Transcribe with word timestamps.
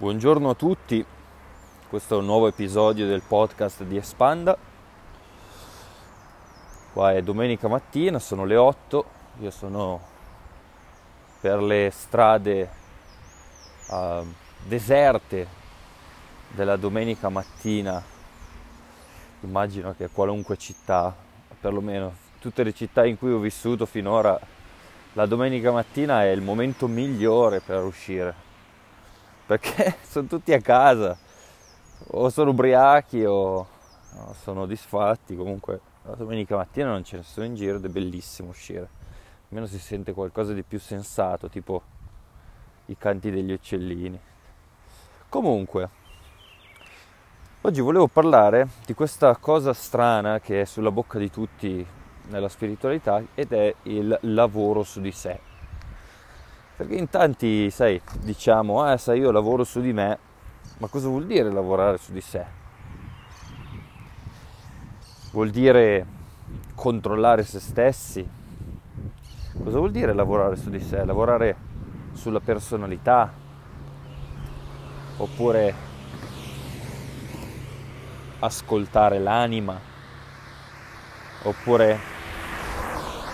Buongiorno 0.00 0.50
a 0.50 0.54
tutti, 0.54 1.04
questo 1.88 2.14
è 2.14 2.18
un 2.18 2.26
nuovo 2.26 2.46
episodio 2.46 3.08
del 3.08 3.22
podcast 3.26 3.82
di 3.82 3.96
Espanda. 3.96 4.56
Qua 6.92 7.14
è 7.14 7.20
domenica 7.20 7.66
mattina, 7.66 8.20
sono 8.20 8.44
le 8.44 8.54
8, 8.54 9.04
io 9.40 9.50
sono 9.50 10.00
per 11.40 11.60
le 11.60 11.90
strade 11.92 12.70
uh, 13.88 14.24
deserte 14.68 15.48
della 16.52 16.76
domenica 16.76 17.28
mattina. 17.28 18.00
Immagino 19.40 19.96
che 19.96 20.10
qualunque 20.10 20.56
città, 20.56 21.12
perlomeno 21.60 22.14
tutte 22.38 22.62
le 22.62 22.72
città 22.72 23.04
in 23.04 23.18
cui 23.18 23.32
ho 23.32 23.38
vissuto 23.40 23.84
finora, 23.84 24.38
la 25.14 25.26
domenica 25.26 25.72
mattina 25.72 26.22
è 26.22 26.28
il 26.28 26.40
momento 26.40 26.86
migliore 26.86 27.58
per 27.58 27.82
uscire 27.82 28.46
perché 29.48 29.96
sono 30.04 30.26
tutti 30.26 30.52
a 30.52 30.60
casa. 30.60 31.16
O 32.10 32.28
sono 32.28 32.50
ubriachi 32.50 33.24
o 33.24 33.66
no, 34.12 34.34
sono 34.42 34.66
disfatti. 34.66 35.34
Comunque 35.34 35.80
la 36.02 36.14
domenica 36.14 36.54
mattina 36.54 36.90
non 36.90 37.02
c'è 37.02 37.16
nessuno 37.16 37.46
in 37.46 37.54
giro 37.54 37.78
ed 37.78 37.84
è 37.86 37.88
bellissimo 37.88 38.50
uscire. 38.50 38.88
Almeno 39.48 39.66
si 39.66 39.78
sente 39.78 40.12
qualcosa 40.12 40.52
di 40.52 40.62
più 40.62 40.78
sensato 40.78 41.48
tipo 41.48 41.82
i 42.86 42.98
canti 42.98 43.30
degli 43.30 43.52
uccellini. 43.52 44.20
Comunque 45.30 45.88
oggi 47.62 47.80
volevo 47.80 48.06
parlare 48.06 48.68
di 48.84 48.92
questa 48.92 49.34
cosa 49.36 49.72
strana 49.72 50.40
che 50.40 50.60
è 50.60 50.64
sulla 50.66 50.90
bocca 50.90 51.18
di 51.18 51.30
tutti 51.30 51.86
nella 52.28 52.48
spiritualità 52.50 53.22
ed 53.34 53.52
è 53.52 53.74
il 53.84 54.16
lavoro 54.22 54.82
su 54.82 55.00
di 55.00 55.12
sé 55.12 55.47
perché 56.78 56.94
in 56.94 57.10
tanti, 57.10 57.72
sai, 57.72 58.00
diciamo, 58.20 58.82
ah, 58.82 58.96
sai, 58.96 59.18
io 59.18 59.32
lavoro 59.32 59.64
su 59.64 59.80
di 59.80 59.92
me, 59.92 60.16
ma 60.78 60.86
cosa 60.86 61.08
vuol 61.08 61.26
dire 61.26 61.50
lavorare 61.50 61.98
su 61.98 62.12
di 62.12 62.20
sé? 62.20 62.44
Vuol 65.32 65.50
dire 65.50 66.06
controllare 66.76 67.42
se 67.42 67.58
stessi? 67.58 68.24
Cosa 69.60 69.78
vuol 69.78 69.90
dire 69.90 70.12
lavorare 70.12 70.54
su 70.54 70.70
di 70.70 70.78
sé? 70.78 71.04
Lavorare 71.04 71.56
sulla 72.12 72.38
personalità? 72.38 73.32
Oppure 75.16 75.74
ascoltare 78.38 79.18
l'anima? 79.18 79.80
Oppure 81.42 81.98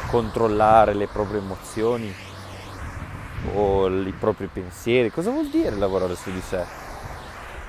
controllare 0.09 0.95
le 0.95 1.09
proprie 1.09 1.41
emozioni? 1.41 2.24
O 3.53 3.89
i 3.89 4.15
propri 4.19 4.47
pensieri. 4.47 5.11
Cosa 5.11 5.31
vuol 5.31 5.49
dire 5.49 5.77
lavorare 5.77 6.17
su 6.17 6.33
di 6.33 6.41
sé? 6.41 6.65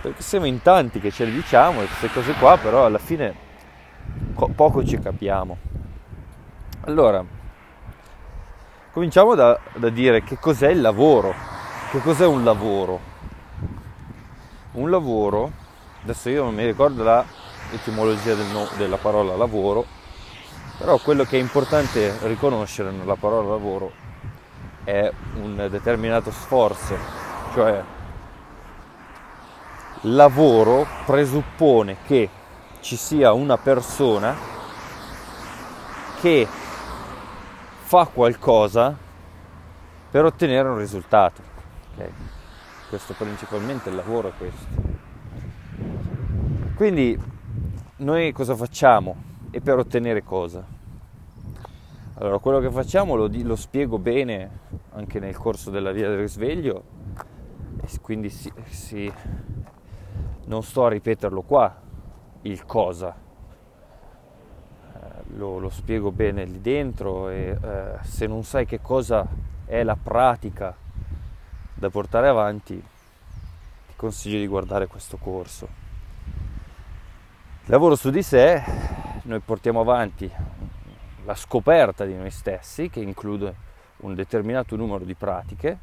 Perché 0.02 0.22
siamo 0.22 0.46
in 0.46 0.62
tanti 0.62 1.00
che 1.00 1.12
ce 1.12 1.26
le 1.26 1.32
diciamo 1.32 1.80
queste 1.80 2.10
cose 2.10 2.34
qua, 2.34 2.58
però 2.58 2.86
alla 2.86 3.00
fine 3.00 3.36
poco 4.56 4.86
ci 4.86 5.00
capiamo. 5.00 5.58
Allora, 6.82 7.24
cominciamo 8.92 9.36
da, 9.36 9.60
da 9.76 9.90
dire 9.90 10.24
che 10.24 10.38
cos'è 10.38 10.70
il 10.70 10.82
lavoro. 10.82 11.34
Che 11.92 12.00
cos'è 12.02 12.26
un 12.26 12.44
lavoro? 12.44 13.14
Un 14.74 14.90
lavoro, 14.90 15.52
adesso 16.04 16.30
io 16.30 16.44
non 16.44 16.54
mi 16.54 16.66
ricordo 16.66 17.04
l'etimologia 17.72 18.36
del 18.36 18.48
no, 18.48 18.68
della 18.78 18.98
parola 18.98 19.36
lavoro, 19.36 19.86
però 20.78 20.98
quello 20.98 21.24
che 21.24 21.38
è 21.38 21.40
importante 21.40 22.18
riconoscere 22.24 22.92
nella 22.92 23.16
parola 23.16 23.50
lavoro 23.50 24.04
è 24.86 25.12
un 25.42 25.68
determinato 25.70 26.32
sforzo, 26.32 26.96
cioè 27.54 27.84
lavoro 30.02 30.86
presuppone 31.06 31.98
che 32.06 32.30
ci 32.80 32.96
sia 32.96 33.34
una 33.34 33.58
persona 33.58 34.36
che 36.22 36.48
fa 36.48 38.06
qualcosa 38.06 38.96
per 40.12 40.24
ottenere 40.24 40.70
un 40.70 40.78
risultato. 40.78 41.42
Okay? 41.94 42.12
Questo 42.88 43.14
principalmente 43.18 43.90
il 43.90 43.96
lavoro 43.96 44.30
è 44.30 44.32
questo. 44.38 44.66
Quindi 46.76 47.20
noi 47.98 48.32
cosa 48.32 48.56
facciamo 48.56 49.16
e 49.50 49.62
per 49.62 49.80
ottenere 49.80 50.24
cosa? 50.24 50.64
Allora, 52.18 52.38
quello 52.40 52.60
che 52.60 52.72
facciamo 52.72 53.16
lo, 53.16 53.30
lo, 53.30 53.56
spiego 53.56 53.98
bene 53.98 54.50
anche 54.96 55.20
nel 55.20 55.36
corso 55.36 55.70
della 55.70 55.92
via 55.92 56.08
del 56.08 56.20
risveglio, 56.20 56.84
quindi 58.02 58.30
si, 58.30 58.52
si, 58.66 59.12
non 60.46 60.64
sto 60.64 60.86
a 60.86 60.90
ripeterlo 60.90 61.42
qua, 61.42 61.82
il 62.44 62.66
cosa. 62.66 63.16
Eh, 64.94 64.98
lo, 65.36 65.60
lo, 65.60 65.70
spiego 65.70 66.12
bene 66.12 66.46
lì 66.46 66.62
dentro 66.62 67.30
e 67.30 67.58
eh, 67.62 67.98
se 68.04 68.26
non 68.26 68.44
sai 68.44 68.66
che 68.66 68.80
cosa 68.82 69.28
è 69.66 69.84
la 69.84 69.98
pratica 70.02 70.74
da 71.74 71.90
portare 71.90 72.30
avanti, 72.30 72.76
ti 72.76 73.94
consiglio 73.98 74.40
di 74.40 74.48
guardare 74.48 74.88
questo 74.88 75.18
corso. 75.18 75.84
Lavoro 77.66 77.96
su 77.96 78.12
di 78.12 78.22
sé, 78.22 78.64
noi 79.24 79.40
portiamo 79.40 79.82
avanti 79.82 80.32
la 81.26 81.36
scoperta 81.36 82.06
di 82.06 82.14
noi 82.14 82.30
stessi, 82.30 82.90
che 82.90 83.02
include 83.02 83.65
un 83.98 84.14
determinato 84.14 84.76
numero 84.76 85.04
di 85.04 85.16
pratiche 85.16 85.78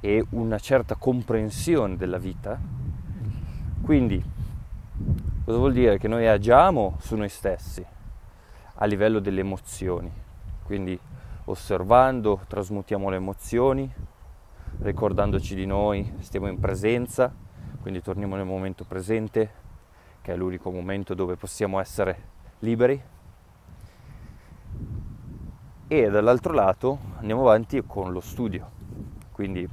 e 0.00 0.24
una 0.30 0.58
certa 0.58 0.94
comprensione 0.94 1.96
della 1.96 2.18
vita. 2.18 2.58
Quindi, 3.82 4.22
cosa 5.44 5.58
vuol 5.58 5.72
dire? 5.72 5.98
Che 5.98 6.08
noi 6.08 6.26
agiamo 6.26 6.96
su 7.00 7.16
noi 7.16 7.28
stessi 7.28 7.84
a 8.74 8.84
livello 8.84 9.18
delle 9.18 9.40
emozioni. 9.40 10.10
Quindi, 10.62 10.98
osservando, 11.44 12.40
trasmutiamo 12.46 13.08
le 13.08 13.16
emozioni, 13.16 13.92
ricordandoci 14.80 15.54
di 15.54 15.66
noi, 15.66 16.14
stiamo 16.20 16.48
in 16.48 16.60
presenza, 16.60 17.34
quindi 17.80 18.02
torniamo 18.02 18.36
nel 18.36 18.44
momento 18.44 18.84
presente, 18.84 19.50
che 20.20 20.32
è 20.32 20.36
l'unico 20.36 20.70
momento 20.70 21.14
dove 21.14 21.36
possiamo 21.36 21.80
essere 21.80 22.36
liberi 22.60 23.00
e 25.88 26.10
dall'altro 26.10 26.52
lato 26.52 26.98
andiamo 27.18 27.40
avanti 27.40 27.82
con 27.86 28.12
lo 28.12 28.20
studio, 28.20 28.70
quindi 29.32 29.66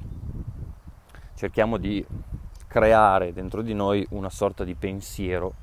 cerchiamo 1.35 1.75
di 1.75 2.03
creare 2.67 3.33
dentro 3.33 3.61
di 3.61 3.73
noi 3.73 4.05
una 4.11 4.29
sorta 4.29 4.63
di 4.63 4.75
pensiero 4.75 5.53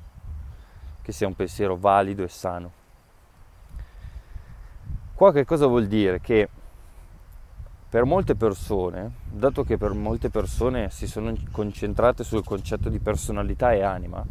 che 1.01 1.11
sia 1.11 1.27
un 1.27 1.35
pensiero 1.35 1.75
valido 1.75 2.23
e 2.23 2.27
sano. 2.27 2.71
Qua 5.15 5.31
che 5.31 5.43
cosa 5.43 5.65
vuol 5.65 5.87
dire? 5.87 6.21
Che 6.21 6.49
per 7.89 8.05
molte 8.05 8.35
persone, 8.35 9.11
dato 9.29 9.63
che 9.63 9.77
per 9.77 9.93
molte 9.93 10.29
persone 10.29 10.89
si 10.91 11.07
sono 11.07 11.33
concentrate 11.51 12.23
sul 12.23 12.43
concetto 12.43 12.89
di 12.89 12.99
personalità 12.99 13.73
e 13.73 13.81
anima, 13.81 14.23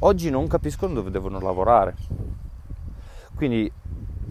oggi 0.00 0.30
non 0.30 0.46
capiscono 0.46 0.94
dove 0.94 1.10
devono 1.10 1.40
lavorare. 1.40 1.94
Quindi 3.34 3.70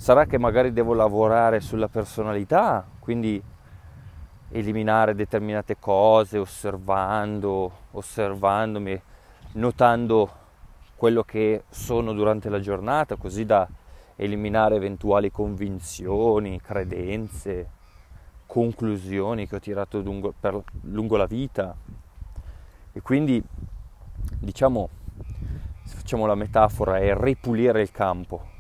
Sarà 0.02 0.26
che 0.26 0.40
magari 0.40 0.74
devo 0.74 0.96
lavorare 0.96 1.60
sulla 1.60 1.88
personalità, 1.88 2.84
quindi 2.98 3.40
eliminare 4.50 5.14
determinate 5.14 5.78
cose, 5.78 6.40
osservando, 6.40 7.72
osservandomi, 7.92 9.00
notando 9.52 10.32
quello 10.96 11.22
che 11.22 11.66
sono 11.70 12.14
durante 12.14 12.50
la 12.50 12.60
giornata, 12.60 13.16
così 13.16 13.46
da 13.46 13.68
eliminare 14.16 14.78
eventuali 14.78 15.30
convinzioni, 15.30 16.60
credenze, 16.60 17.70
conclusioni 18.48 19.48
che 19.48 19.58
ho 19.58 19.60
tirato 19.60 20.00
lungo, 20.00 20.34
per, 20.40 20.64
lungo 20.86 21.16
la 21.16 21.28
vita. 21.28 21.76
E 22.92 23.02
quindi, 23.02 23.40
diciamo, 24.40 24.90
se 25.84 25.96
facciamo 25.96 26.26
la 26.26 26.34
metafora, 26.34 26.98
è 26.98 27.16
ripulire 27.16 27.84
il 27.84 27.92
campo 27.92 28.51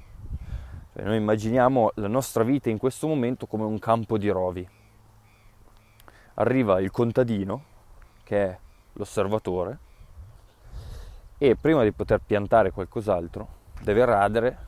cioè, 0.93 1.03
noi 1.03 1.17
immaginiamo 1.17 1.91
la 1.95 2.07
nostra 2.07 2.43
vita 2.43 2.69
in 2.69 2.77
questo 2.77 3.07
momento 3.07 3.47
come 3.47 3.63
un 3.63 3.79
campo 3.79 4.17
di 4.17 4.27
rovi. 4.27 4.67
Arriva 6.35 6.81
il 6.81 6.91
contadino, 6.91 7.63
che 8.23 8.43
è 8.43 8.59
l'osservatore, 8.93 9.77
e 11.38 11.55
prima 11.55 11.83
di 11.83 11.93
poter 11.93 12.19
piantare 12.19 12.71
qualcos'altro 12.71 13.59
deve 13.81 14.05
radere 14.05 14.67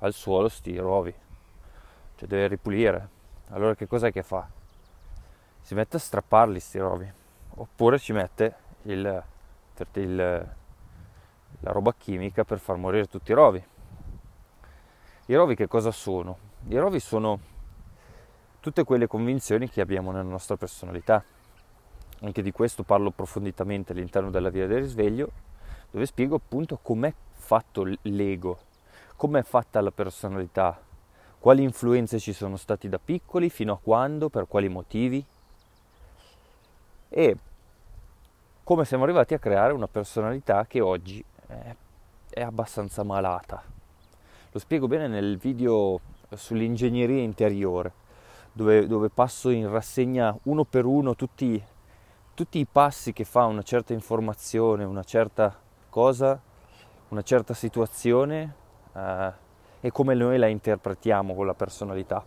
al 0.00 0.12
suolo 0.12 0.48
sti 0.48 0.76
rovi, 0.76 1.14
cioè 2.16 2.28
deve 2.28 2.46
ripulire. 2.46 3.08
Allora 3.48 3.74
che 3.74 3.86
cos'è 3.86 4.12
che 4.12 4.22
fa? 4.22 4.46
Si 5.60 5.74
mette 5.74 5.96
a 5.96 6.00
strapparli 6.00 6.60
sti 6.60 6.78
rovi, 6.78 7.10
oppure 7.54 7.98
ci 7.98 8.12
mette 8.12 8.54
il, 8.82 9.22
il, 9.94 10.16
la 10.16 11.72
roba 11.72 11.94
chimica 11.96 12.44
per 12.44 12.58
far 12.58 12.76
morire 12.76 13.06
tutti 13.06 13.30
i 13.30 13.34
rovi 13.34 13.72
i 15.26 15.34
rovi 15.34 15.54
che 15.54 15.66
cosa 15.66 15.90
sono? 15.90 16.36
I 16.68 16.76
rovi 16.76 17.00
sono 17.00 17.38
tutte 18.60 18.84
quelle 18.84 19.06
convinzioni 19.06 19.70
che 19.70 19.80
abbiamo 19.80 20.10
nella 20.10 20.28
nostra 20.28 20.56
personalità. 20.56 21.24
anche 22.20 22.42
di 22.42 22.52
questo 22.52 22.82
parlo 22.84 23.08
approfonditamente 23.08 23.92
all'interno 23.92 24.30
della 24.30 24.48
via 24.48 24.66
del 24.66 24.82
risveglio, 24.82 25.30
dove 25.90 26.06
spiego 26.06 26.36
appunto 26.36 26.78
com'è 26.80 27.12
fatto 27.32 27.86
l'ego, 28.02 28.58
com'è 29.16 29.42
fatta 29.42 29.80
la 29.80 29.90
personalità, 29.90 30.80
quali 31.38 31.62
influenze 31.62 32.18
ci 32.18 32.32
sono 32.32 32.56
stati 32.56 32.88
da 32.88 32.98
piccoli, 32.98 33.50
fino 33.50 33.74
a 33.74 33.78
quando, 33.78 34.30
per 34.30 34.46
quali 34.46 34.68
motivi 34.68 35.24
e 37.10 37.36
come 38.62 38.84
siamo 38.86 39.04
arrivati 39.04 39.34
a 39.34 39.38
creare 39.38 39.74
una 39.74 39.88
personalità 39.88 40.64
che 40.66 40.80
oggi 40.80 41.22
è 42.30 42.40
abbastanza 42.42 43.02
malata. 43.02 43.73
Lo 44.54 44.60
spiego 44.60 44.86
bene 44.86 45.08
nel 45.08 45.36
video 45.36 45.98
sull'ingegneria 46.32 47.20
interiore, 47.20 47.92
dove, 48.52 48.86
dove 48.86 49.10
passo 49.10 49.50
in 49.50 49.68
rassegna 49.68 50.32
uno 50.44 50.62
per 50.62 50.84
uno 50.84 51.16
tutti, 51.16 51.60
tutti 52.34 52.60
i 52.60 52.64
passi 52.64 53.12
che 53.12 53.24
fa 53.24 53.46
una 53.46 53.62
certa 53.62 53.94
informazione, 53.94 54.84
una 54.84 55.02
certa 55.02 55.58
cosa, 55.90 56.40
una 57.08 57.22
certa 57.22 57.52
situazione 57.52 58.54
eh, 58.92 59.32
e 59.80 59.90
come 59.90 60.14
noi 60.14 60.38
la 60.38 60.46
interpretiamo 60.46 61.34
con 61.34 61.46
la 61.46 61.54
personalità. 61.54 62.24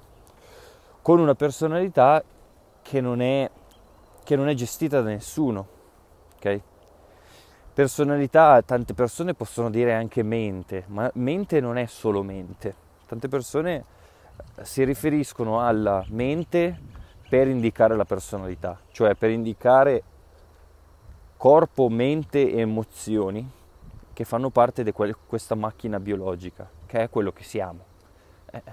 Con 1.02 1.20
una 1.20 1.34
personalità 1.34 2.22
che 2.82 3.00
non 3.00 3.22
è, 3.22 3.50
che 4.26 4.36
non 4.36 4.50
è 4.50 4.54
gestita 4.54 5.00
da 5.00 5.12
nessuno, 5.12 5.66
ok? 6.36 6.62
Personalità, 7.78 8.60
tante 8.64 8.96
persone 8.96 9.36
possono 9.36 9.70
dire 9.70 9.94
anche 9.94 10.24
mente, 10.24 10.86
ma 10.88 11.12
mente 11.14 11.60
non 11.60 11.78
è 11.78 11.86
solo 11.86 12.24
mente. 12.24 12.74
Tante 13.06 13.28
persone 13.28 13.86
eh, 14.56 14.66
si 14.66 14.84
riferiscono 14.84 15.64
alla 15.64 16.04
mente 16.08 16.76
per 17.30 17.48
indicare 17.48 17.96
la 17.96 18.04
personalità, 18.04 18.80
cioè 18.90 19.14
per 19.14 19.30
indicare 19.30 20.02
corpo, 21.38 21.88
mente 21.88 22.52
e 22.52 22.62
emozioni 22.62 23.48
che 24.12 24.24
fanno 24.26 24.50
parte 24.50 24.84
di 24.84 24.92
questa 24.92 25.54
macchina 25.54 26.00
biologica, 26.00 26.68
che 26.88 27.04
è 27.04 27.10
quello 27.12 27.32
che 27.32 27.44
siamo, 27.44 27.84
eh, 28.50 28.58
eh, 28.58 28.72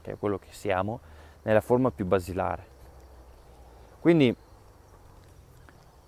che 0.00 0.10
è 0.10 0.18
quello 0.18 0.40
che 0.40 0.50
siamo 0.50 0.98
nella 1.42 1.60
forma 1.60 1.92
più 1.92 2.04
basilare. 2.04 2.66
Quindi 4.00 4.36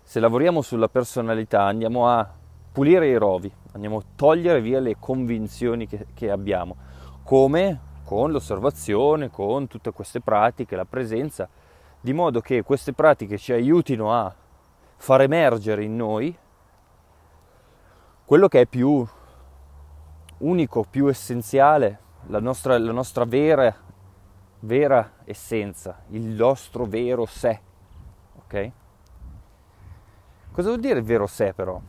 se 0.06 0.20
lavoriamo 0.20 0.60
sulla 0.60 0.88
personalità 0.88 1.64
andiamo 1.64 2.06
a 2.06 2.30
pulire 2.70 3.08
i 3.08 3.16
rovi, 3.16 3.50
andiamo 3.72 3.96
a 3.98 4.02
togliere 4.14 4.60
via 4.60 4.78
le 4.78 4.96
convinzioni 4.98 5.88
che, 5.88 6.06
che 6.12 6.30
abbiamo, 6.30 6.76
come 7.24 7.80
con 8.04 8.30
l'osservazione, 8.30 9.30
con 9.30 9.66
tutte 9.66 9.92
queste 9.92 10.20
pratiche, 10.20 10.76
la 10.76 10.84
presenza, 10.84 11.48
di 12.00 12.12
modo 12.12 12.40
che 12.40 12.62
queste 12.62 12.92
pratiche 12.92 13.38
ci 13.38 13.52
aiutino 13.52 14.12
a 14.12 14.32
far 14.96 15.22
emergere 15.22 15.82
in 15.82 15.96
noi 15.96 16.36
quello 18.26 18.46
che 18.46 18.60
è 18.60 18.66
più 18.66 19.06
unico, 20.38 20.84
più 20.88 21.08
essenziale, 21.08 21.98
la 22.26 22.40
nostra, 22.40 22.78
la 22.78 22.92
nostra 22.92 23.24
vera, 23.24 23.74
vera 24.60 25.12
essenza, 25.24 26.02
il 26.08 26.26
nostro 26.26 26.84
vero 26.84 27.24
sé. 27.24 27.60
Ok? 28.36 28.72
Cosa 30.54 30.68
vuol 30.68 30.80
dire 30.80 31.00
il 31.00 31.04
vero 31.04 31.26
sé 31.26 31.52
però? 31.52 31.80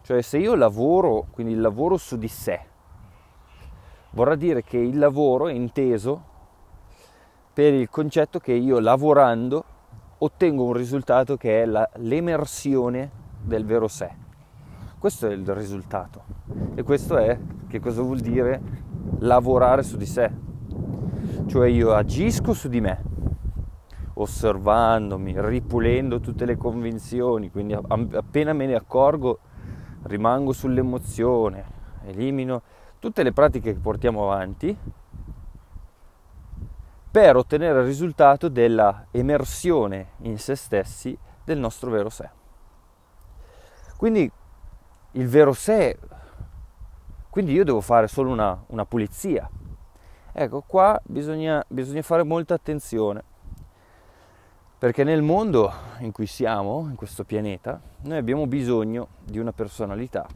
Cioè 0.00 0.22
se 0.22 0.38
io 0.38 0.54
lavoro, 0.54 1.26
quindi 1.30 1.52
il 1.52 1.60
lavoro 1.60 1.98
su 1.98 2.16
di 2.16 2.26
sé, 2.26 2.58
vorrà 4.12 4.34
dire 4.34 4.62
che 4.62 4.78
il 4.78 4.96
lavoro 4.96 5.48
è 5.48 5.52
inteso 5.52 6.22
per 7.52 7.74
il 7.74 7.90
concetto 7.90 8.38
che 8.38 8.54
io 8.54 8.80
lavorando 8.80 9.62
ottengo 10.16 10.64
un 10.64 10.72
risultato 10.72 11.36
che 11.36 11.60
è 11.60 11.66
la, 11.66 11.86
l'emersione 11.96 13.10
del 13.42 13.66
vero 13.66 13.88
sé. 13.88 14.10
Questo 14.98 15.26
è 15.26 15.32
il 15.32 15.52
risultato 15.52 16.24
e 16.74 16.82
questo 16.84 17.18
è 17.18 17.38
che 17.68 17.78
cosa 17.78 18.00
vuol 18.00 18.20
dire 18.20 18.58
lavorare 19.18 19.82
su 19.82 19.98
di 19.98 20.06
sé. 20.06 20.32
Cioè 21.44 21.68
io 21.68 21.92
agisco 21.92 22.54
su 22.54 22.68
di 22.68 22.80
me, 22.80 23.02
osservandomi, 24.22 25.34
ripulendo 25.36 26.20
tutte 26.20 26.44
le 26.44 26.56
convinzioni, 26.56 27.50
quindi 27.50 27.74
appena 27.74 28.52
me 28.52 28.66
ne 28.66 28.74
accorgo 28.74 29.38
rimango 30.04 30.52
sull'emozione, 30.52 31.64
elimino 32.04 32.62
tutte 32.98 33.22
le 33.22 33.32
pratiche 33.32 33.72
che 33.72 33.78
portiamo 33.78 34.30
avanti 34.30 34.76
per 37.10 37.36
ottenere 37.36 37.80
il 37.80 37.86
risultato 37.86 38.48
della 38.48 39.06
emersione 39.10 40.12
in 40.22 40.38
se 40.38 40.54
stessi 40.54 41.16
del 41.44 41.58
nostro 41.58 41.90
vero 41.90 42.08
sé. 42.08 42.30
Quindi 43.96 44.30
il 45.12 45.28
vero 45.28 45.52
sé, 45.52 45.98
quindi 47.28 47.52
io 47.52 47.64
devo 47.64 47.80
fare 47.80 48.08
solo 48.08 48.30
una, 48.30 48.64
una 48.68 48.86
pulizia. 48.86 49.48
Ecco, 50.32 50.62
qua 50.66 50.98
bisogna, 51.04 51.62
bisogna 51.68 52.00
fare 52.00 52.22
molta 52.24 52.54
attenzione 52.54 53.24
perché 54.82 55.04
nel 55.04 55.22
mondo 55.22 55.72
in 56.00 56.10
cui 56.10 56.26
siamo, 56.26 56.88
in 56.90 56.96
questo 56.96 57.22
pianeta, 57.22 57.80
noi 58.00 58.16
abbiamo 58.16 58.48
bisogno 58.48 59.10
di 59.22 59.38
una 59.38 59.52
personalità, 59.52 60.26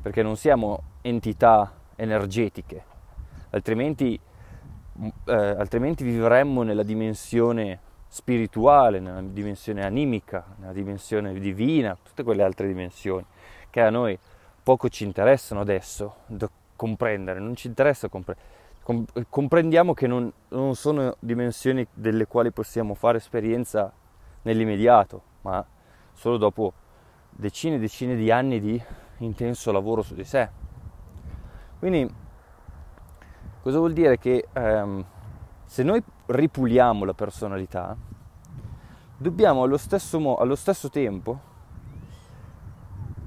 perché 0.00 0.22
non 0.22 0.38
siamo 0.38 0.82
entità 1.02 1.70
energetiche, 1.96 2.82
altrimenti, 3.50 4.18
eh, 5.26 5.34
altrimenti 5.34 6.02
vivremmo 6.02 6.62
nella 6.62 6.82
dimensione 6.82 7.78
spirituale, 8.08 9.00
nella 9.00 9.20
dimensione 9.20 9.84
animica, 9.84 10.42
nella 10.56 10.72
dimensione 10.72 11.38
divina, 11.38 11.98
tutte 12.02 12.22
quelle 12.22 12.42
altre 12.42 12.68
dimensioni 12.68 13.26
che 13.68 13.82
a 13.82 13.90
noi 13.90 14.18
poco 14.62 14.88
ci 14.88 15.04
interessano 15.04 15.60
adesso 15.60 16.20
da 16.24 16.48
comprendere, 16.74 17.38
non 17.38 17.54
ci 17.54 17.66
interessa 17.66 18.08
comprendere 18.08 18.59
comprendiamo 19.28 19.94
che 19.94 20.06
non, 20.06 20.32
non, 20.48 20.74
sono 20.74 21.14
dimensioni 21.20 21.86
delle 21.92 22.26
quali 22.26 22.50
possiamo 22.50 22.94
fare 22.94 23.18
esperienza 23.18 23.92
nell'immediato, 24.42 25.22
ma 25.42 25.64
solo 26.12 26.36
dopo 26.36 26.72
decine 27.30 27.76
e 27.76 27.78
decine 27.78 28.16
di 28.16 28.30
anni 28.30 28.58
di 28.60 28.82
intenso 29.18 29.70
lavoro 29.70 30.02
su 30.02 30.14
di 30.14 30.24
sé. 30.24 30.48
Quindi 31.78 32.12
cosa 33.62 33.78
vuol 33.78 33.92
dire? 33.92 34.18
Che 34.18 34.48
ehm, 34.52 35.04
se 35.64 35.82
noi 35.82 36.02
ripuliamo 36.26 37.04
la 37.04 37.14
personalità, 37.14 37.96
dobbiamo 39.16 39.62
allo 39.62 39.76
stesso, 39.76 40.36
allo 40.36 40.56
stesso 40.56 40.90
tempo 40.90 41.38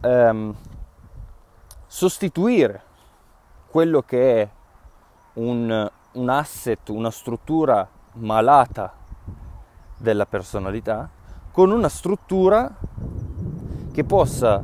ehm, 0.02 0.56
sostituire 1.86 2.82
quello 3.68 4.02
che 4.02 4.42
è 4.42 4.50
un, 5.34 5.92
un 6.12 6.30
asset, 6.30 6.90
una 6.90 7.12
struttura 7.12 7.88
malata 8.14 8.94
della 9.98 10.26
personalità 10.26 11.10
con 11.52 11.72
una 11.72 11.88
struttura 11.88 12.76
che 13.92 14.04
possa, 14.04 14.62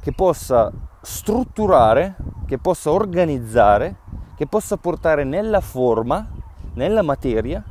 che 0.00 0.12
possa 0.12 0.70
strutturare, 1.00 2.14
che 2.46 2.58
possa 2.58 2.92
organizzare, 2.92 3.96
che 4.36 4.46
possa 4.46 4.76
portare 4.76 5.24
nella 5.24 5.60
forma, 5.60 6.26
nella 6.74 7.02
materia, 7.02 7.62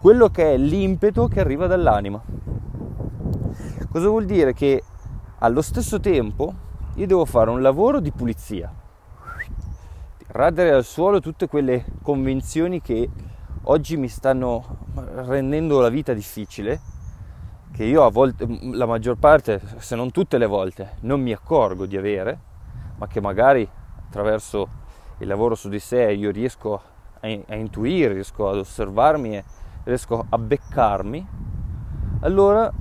quello 0.00 0.28
che 0.28 0.54
è 0.54 0.56
l'impeto 0.56 1.26
che 1.26 1.40
arriva 1.40 1.66
dall'anima. 1.66 2.22
Cosa 3.90 4.08
vuol 4.08 4.24
dire? 4.24 4.54
Che 4.54 4.82
allo 5.38 5.62
stesso 5.62 5.98
tempo 5.98 6.54
io 6.94 7.06
devo 7.06 7.24
fare 7.24 7.50
un 7.50 7.60
lavoro 7.60 7.98
di 7.98 8.12
pulizia, 8.12 8.72
radere 10.36 10.72
al 10.72 10.82
suolo 10.82 11.20
tutte 11.20 11.46
quelle 11.46 11.84
convinzioni 12.02 12.80
che 12.80 13.08
oggi 13.62 13.96
mi 13.96 14.08
stanno 14.08 14.78
rendendo 14.94 15.78
la 15.78 15.88
vita 15.88 16.12
difficile, 16.12 16.80
che 17.72 17.84
io 17.84 18.04
a 18.04 18.10
volte, 18.10 18.44
la 18.72 18.86
maggior 18.86 19.16
parte, 19.16 19.60
se 19.76 19.94
non 19.94 20.10
tutte 20.10 20.36
le 20.36 20.46
volte, 20.46 20.96
non 21.02 21.20
mi 21.20 21.32
accorgo 21.32 21.86
di 21.86 21.96
avere, 21.96 22.38
ma 22.96 23.06
che 23.06 23.20
magari 23.20 23.68
attraverso 24.06 24.68
il 25.18 25.28
lavoro 25.28 25.54
su 25.54 25.68
di 25.68 25.78
sé 25.78 26.10
io 26.12 26.32
riesco 26.32 26.74
a, 27.20 27.28
a 27.46 27.54
intuire, 27.54 28.14
riesco 28.14 28.48
ad 28.48 28.56
osservarmi 28.56 29.36
e 29.36 29.44
riesco 29.84 30.26
a 30.28 30.36
beccarmi, 30.36 31.28
allora 32.22 32.72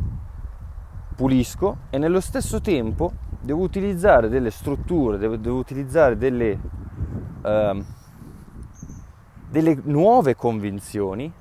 pulisco 1.16 1.78
e 1.92 2.00
nello 2.00 2.20
stesso 2.20 2.62
tempo 2.62 3.12
devo 3.40 3.62
utilizzare 3.62 4.28
delle 4.28 4.50
strutture, 4.50 5.20
devo, 5.20 5.38
devo 5.38 5.60
utilizzare 5.60 6.18
delle 6.18 6.73
Ehm, 7.44 7.86
delle 9.54 9.80
nuove 9.84 10.36
convinzioni 10.36 11.32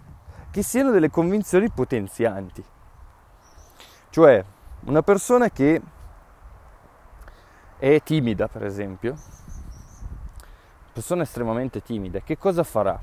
che 0.51 0.63
siano 0.63 0.91
delle 0.91 1.09
convinzioni 1.09 1.71
potenzianti. 1.71 2.63
Cioè, 4.11 4.45
una 4.81 5.01
persona 5.01 5.49
che 5.49 5.81
è 7.79 8.03
timida, 8.03 8.49
per 8.49 8.67
esempio, 8.67 9.17
persona 10.93 11.23
estremamente 11.23 11.81
timida, 11.81 12.21
che 12.21 12.37
cosa 12.37 12.63
farà? 12.65 13.01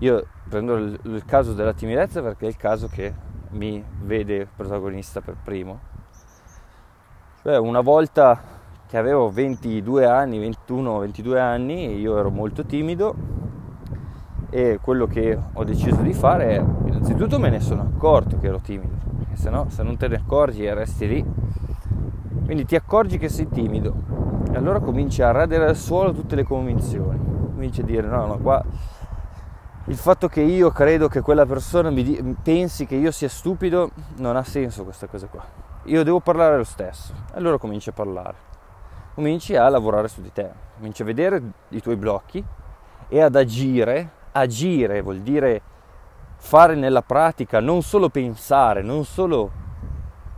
Io 0.00 0.26
prendo 0.50 0.76
il, 0.76 1.00
il 1.04 1.24
caso 1.24 1.54
della 1.54 1.72
timidezza 1.72 2.20
perché 2.20 2.44
è 2.44 2.48
il 2.48 2.56
caso 2.56 2.88
che 2.88 3.14
mi 3.52 3.82
vede 4.02 4.46
protagonista 4.54 5.22
per 5.22 5.36
primo. 5.42 5.80
Cioè, 7.42 7.56
una 7.56 7.80
volta 7.80 8.57
che 8.88 8.96
avevo 8.96 9.28
22 9.30 10.06
anni, 10.06 10.38
21, 10.38 10.98
22 11.00 11.40
anni, 11.40 11.98
io 11.98 12.18
ero 12.18 12.30
molto 12.30 12.64
timido 12.64 13.14
e 14.48 14.78
quello 14.80 15.06
che 15.06 15.38
ho 15.52 15.64
deciso 15.64 16.00
di 16.00 16.14
fare 16.14 16.56
è, 16.56 16.64
innanzitutto 16.86 17.38
me 17.38 17.50
ne 17.50 17.60
sono 17.60 17.82
accorto 17.82 18.38
che 18.38 18.46
ero 18.46 18.60
timido, 18.60 18.94
perché 19.18 19.36
se 19.36 19.50
no, 19.50 19.66
se 19.68 19.82
non 19.82 19.98
te 19.98 20.08
ne 20.08 20.16
accorgi 20.16 20.64
e 20.64 20.72
resti 20.72 21.06
lì, 21.06 21.24
quindi 22.46 22.64
ti 22.64 22.76
accorgi 22.76 23.18
che 23.18 23.28
sei 23.28 23.48
timido 23.48 23.94
e 24.50 24.56
allora 24.56 24.80
cominci 24.80 25.20
a 25.20 25.32
radere 25.32 25.66
al 25.66 25.76
suolo 25.76 26.14
tutte 26.14 26.34
le 26.34 26.44
convinzioni, 26.44 27.18
cominci 27.52 27.82
a 27.82 27.84
dire 27.84 28.06
no, 28.06 28.24
no, 28.24 28.38
qua 28.38 28.64
il 29.84 29.96
fatto 29.96 30.28
che 30.28 30.40
io 30.40 30.70
credo 30.70 31.08
che 31.08 31.20
quella 31.20 31.44
persona 31.44 31.90
di- 31.90 32.36
pensi 32.42 32.86
che 32.86 32.94
io 32.94 33.10
sia 33.10 33.28
stupido 33.28 33.90
non 34.16 34.36
ha 34.36 34.44
senso 34.44 34.84
questa 34.84 35.06
cosa 35.06 35.26
qua. 35.26 35.42
Io 35.84 36.02
devo 36.04 36.20
parlare 36.20 36.58
lo 36.58 36.64
stesso. 36.64 37.14
Allora 37.32 37.56
cominci 37.56 37.88
a 37.88 37.92
parlare. 37.92 38.36
Cominci 39.18 39.56
a 39.56 39.68
lavorare 39.68 40.06
su 40.06 40.20
di 40.22 40.32
te, 40.32 40.48
cominci 40.76 41.02
a 41.02 41.04
vedere 41.04 41.42
i 41.70 41.82
tuoi 41.82 41.96
blocchi 41.96 42.44
e 43.08 43.20
ad 43.20 43.34
agire. 43.34 44.10
Agire 44.30 45.02
vuol 45.02 45.22
dire 45.22 45.60
fare 46.36 46.76
nella 46.76 47.02
pratica, 47.02 47.58
non 47.58 47.82
solo 47.82 48.10
pensare, 48.10 48.80
non 48.80 49.04
solo 49.04 49.50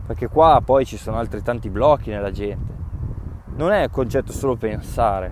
perché 0.07 0.27
qua 0.29 0.63
poi 0.65 0.83
ci 0.85 0.97
sono 0.97 1.17
altri 1.17 1.43
tanti 1.43 1.69
blocchi 1.69 2.09
nella 2.09 2.31
gente. 2.31 2.73
Non 3.53 3.71
è 3.71 3.83
il 3.83 3.91
concetto 3.91 4.31
solo 4.31 4.55
pensare. 4.55 5.31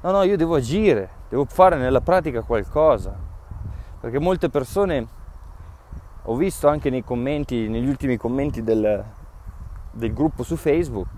No, 0.00 0.12
no, 0.12 0.22
io 0.22 0.36
devo 0.36 0.54
agire, 0.54 1.08
devo 1.30 1.44
fare 1.46 1.76
nella 1.76 2.00
pratica 2.00 2.42
qualcosa. 2.42 3.12
Perché 3.98 4.20
molte 4.20 4.50
persone, 4.50 5.08
ho 6.22 6.36
visto 6.36 6.68
anche 6.68 6.90
nei 6.90 7.02
commenti, 7.02 7.68
negli 7.68 7.88
ultimi 7.88 8.16
commenti 8.16 8.62
del, 8.62 9.04
del 9.90 10.12
gruppo 10.12 10.44
su 10.44 10.54
Facebook, 10.54 11.08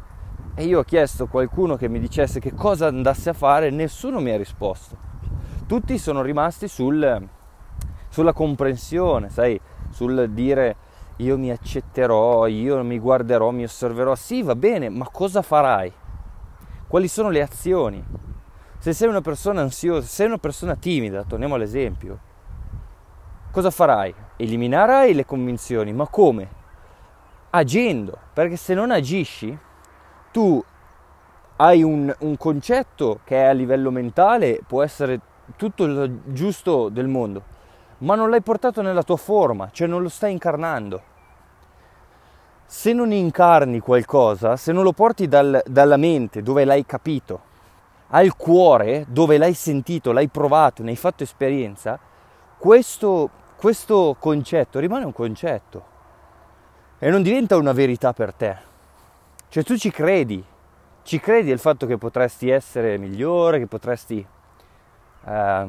e 0.55 0.65
io 0.65 0.81
ho 0.81 0.85
chiesto 0.85 1.25
a 1.25 1.29
qualcuno 1.29 1.77
che 1.77 1.89
mi 1.89 1.99
dicesse 1.99 2.39
che 2.39 2.55
cosa 2.55 2.87
andasse 2.87 3.31
a 3.31 3.33
fare, 3.33 3.71
nessuno 3.71 4.21
mi 4.21 4.31
ha 4.31 4.37
risposto. 4.37 4.97
Tutti 5.67 5.99
sono 5.99 6.23
rimasti 6.23 6.69
sul, 6.69 7.29
sulla 8.09 8.33
comprensione, 8.33 9.31
sai, 9.31 9.61
sul 9.91 10.31
dire 10.31 10.77
io 11.17 11.37
mi 11.39 11.51
accetterò, 11.51 12.47
io 12.47 12.83
mi 12.85 12.99
guarderò, 12.99 13.51
mi 13.51 13.65
osserverò. 13.65 14.15
Sì, 14.15 14.43
va 14.43 14.55
bene, 14.55 14.89
ma 14.89 15.09
cosa 15.11 15.43
farai? 15.43 15.93
Quali 16.87 17.09
sono 17.09 17.31
le 17.31 17.43
azioni? 17.43 18.05
Se 18.79 18.93
sei 18.93 19.09
una 19.09 19.21
persona 19.21 19.61
ansiosa, 19.61 20.07
se 20.07 20.13
sei 20.13 20.27
una 20.27 20.39
persona 20.39 20.77
timida, 20.77 21.25
torniamo 21.25 21.55
all'esempio, 21.55 22.19
cosa 23.51 23.71
farai? 23.71 24.15
Eliminerai 24.37 25.15
le 25.15 25.25
convinzioni, 25.25 25.93
ma 25.93 26.07
come? 26.07 26.63
Agendo, 27.51 28.19
perché 28.33 28.57
se 28.57 28.75
non 28.75 28.91
agisci, 28.91 29.57
tu 30.35 30.61
hai 31.59 31.85
un, 31.85 32.13
un 32.19 32.37
concetto 32.37 33.21
che 33.23 33.41
a 33.45 33.53
livello 33.53 33.93
mentale, 33.93 34.59
può 34.67 34.83
essere 34.83 35.21
tutto 35.55 35.85
il 35.85 36.23
giusto 36.25 36.89
del 36.89 37.07
mondo, 37.07 37.43
ma 37.99 38.17
non 38.17 38.31
l'hai 38.31 38.43
portato 38.43 38.83
nella 38.83 39.05
tua 39.05 39.17
forma, 39.17 39.69
cioè 39.71 39.87
non 39.87 40.03
lo 40.03 40.09
stai 40.09 40.33
incarnando. 40.33 41.03
Se 42.67 42.93
non 42.93 43.13
incarni 43.13 43.79
qualcosa, 43.79 44.57
se 44.57 44.73
non 44.73 44.83
lo 44.83 44.91
porti 44.91 45.29
dal, 45.29 45.63
dalla 45.65 45.97
mente 45.97 46.43
dove 46.43 46.65
l'hai 46.65 46.85
capito, 46.85 47.53
al 48.09 48.35
cuore, 48.35 49.07
dove 49.09 49.39
l'hai 49.39 49.55
sentito, 49.55 50.11
l'hai 50.11 50.27
provato, 50.27 50.83
ne 50.83 50.91
hai 50.91 50.97
fatto 50.97 51.23
esperienza, 51.23 51.97
questo, 52.59 53.31
questo 53.55 54.17
concetto 54.19 54.81
rimane 54.81 55.05
un 55.05 55.13
concetto 55.13 55.85
e 56.99 57.09
non 57.09 57.23
diventa 57.23 57.57
una 57.57 57.73
verità 57.73 58.13
per 58.13 58.33
te. 58.33 58.73
Cioè 59.55 59.63
tu 59.63 59.77
ci 59.77 59.93
credi, 59.93 60.45
ci 61.05 61.21
credi 61.21 61.53
al 61.53 61.61
fatto 61.61 61.87
che 61.87 61.97
potresti 61.97 62.51
essere 62.51 62.99
migliore, 62.99 63.61
che 63.61 63.69
potresti 63.69 64.27
eh, 65.27 65.67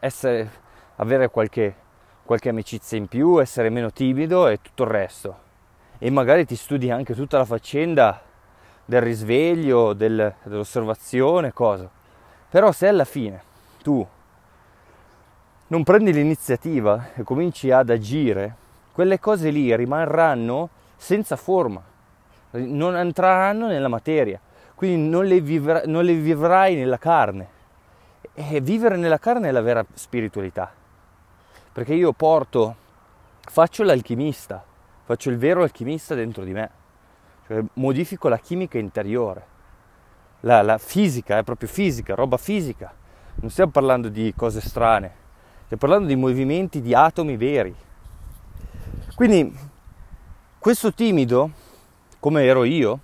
essere, 0.00 0.50
avere 0.96 1.30
qualche, 1.30 1.72
qualche 2.24 2.48
amicizia 2.48 2.98
in 2.98 3.06
più, 3.06 3.40
essere 3.40 3.68
meno 3.70 3.92
timido 3.92 4.48
e 4.48 4.60
tutto 4.60 4.82
il 4.82 4.88
resto. 4.88 5.38
E 5.98 6.10
magari 6.10 6.46
ti 6.46 6.56
studi 6.56 6.90
anche 6.90 7.14
tutta 7.14 7.38
la 7.38 7.44
faccenda 7.44 8.20
del 8.84 9.02
risveglio, 9.02 9.92
del, 9.92 10.34
dell'osservazione, 10.42 11.52
cosa. 11.52 11.88
Però 12.48 12.72
se 12.72 12.88
alla 12.88 13.04
fine 13.04 13.40
tu 13.82 14.04
non 15.68 15.84
prendi 15.84 16.12
l'iniziativa 16.12 17.10
e 17.14 17.22
cominci 17.22 17.70
ad 17.70 17.88
agire, 17.88 18.56
quelle 18.90 19.20
cose 19.20 19.50
lì 19.50 19.76
rimarranno 19.76 20.70
senza 20.96 21.36
forma, 21.36 21.87
non 22.52 22.96
entreranno 22.96 23.66
nella 23.66 23.88
materia, 23.88 24.40
quindi 24.74 25.08
non 25.08 25.24
le, 25.24 25.40
vivrai, 25.40 25.82
non 25.86 26.04
le 26.04 26.14
vivrai 26.14 26.74
nella 26.74 26.98
carne. 26.98 27.56
E 28.34 28.60
vivere 28.60 28.96
nella 28.96 29.18
carne 29.18 29.48
è 29.48 29.50
la 29.50 29.60
vera 29.60 29.84
spiritualità, 29.94 30.72
perché 31.72 31.94
io 31.94 32.12
porto, 32.12 32.76
faccio 33.40 33.82
l'alchimista, 33.82 34.64
faccio 35.04 35.30
il 35.30 35.38
vero 35.38 35.62
alchimista 35.62 36.14
dentro 36.14 36.44
di 36.44 36.52
me 36.52 36.70
cioè 37.48 37.64
modifico 37.74 38.28
la 38.28 38.36
chimica 38.38 38.76
interiore. 38.76 39.56
La, 40.40 40.60
la, 40.60 40.76
fisica 40.76 41.38
è 41.38 41.42
proprio 41.42 41.66
fisica, 41.68 42.14
roba 42.14 42.36
fisica. 42.36 42.92
Non 43.36 43.50
stiamo 43.50 43.70
parlando 43.70 44.10
di 44.10 44.34
cose 44.36 44.60
strane, 44.60 45.12
stiamo 45.64 45.80
parlando 45.80 46.06
di 46.06 46.14
movimenti 46.14 46.82
di 46.82 46.94
atomi 46.94 47.36
veri. 47.38 47.74
Quindi 49.14 49.56
questo 50.58 50.92
timido, 50.92 51.50
come 52.20 52.44
ero 52.44 52.64
io, 52.64 53.00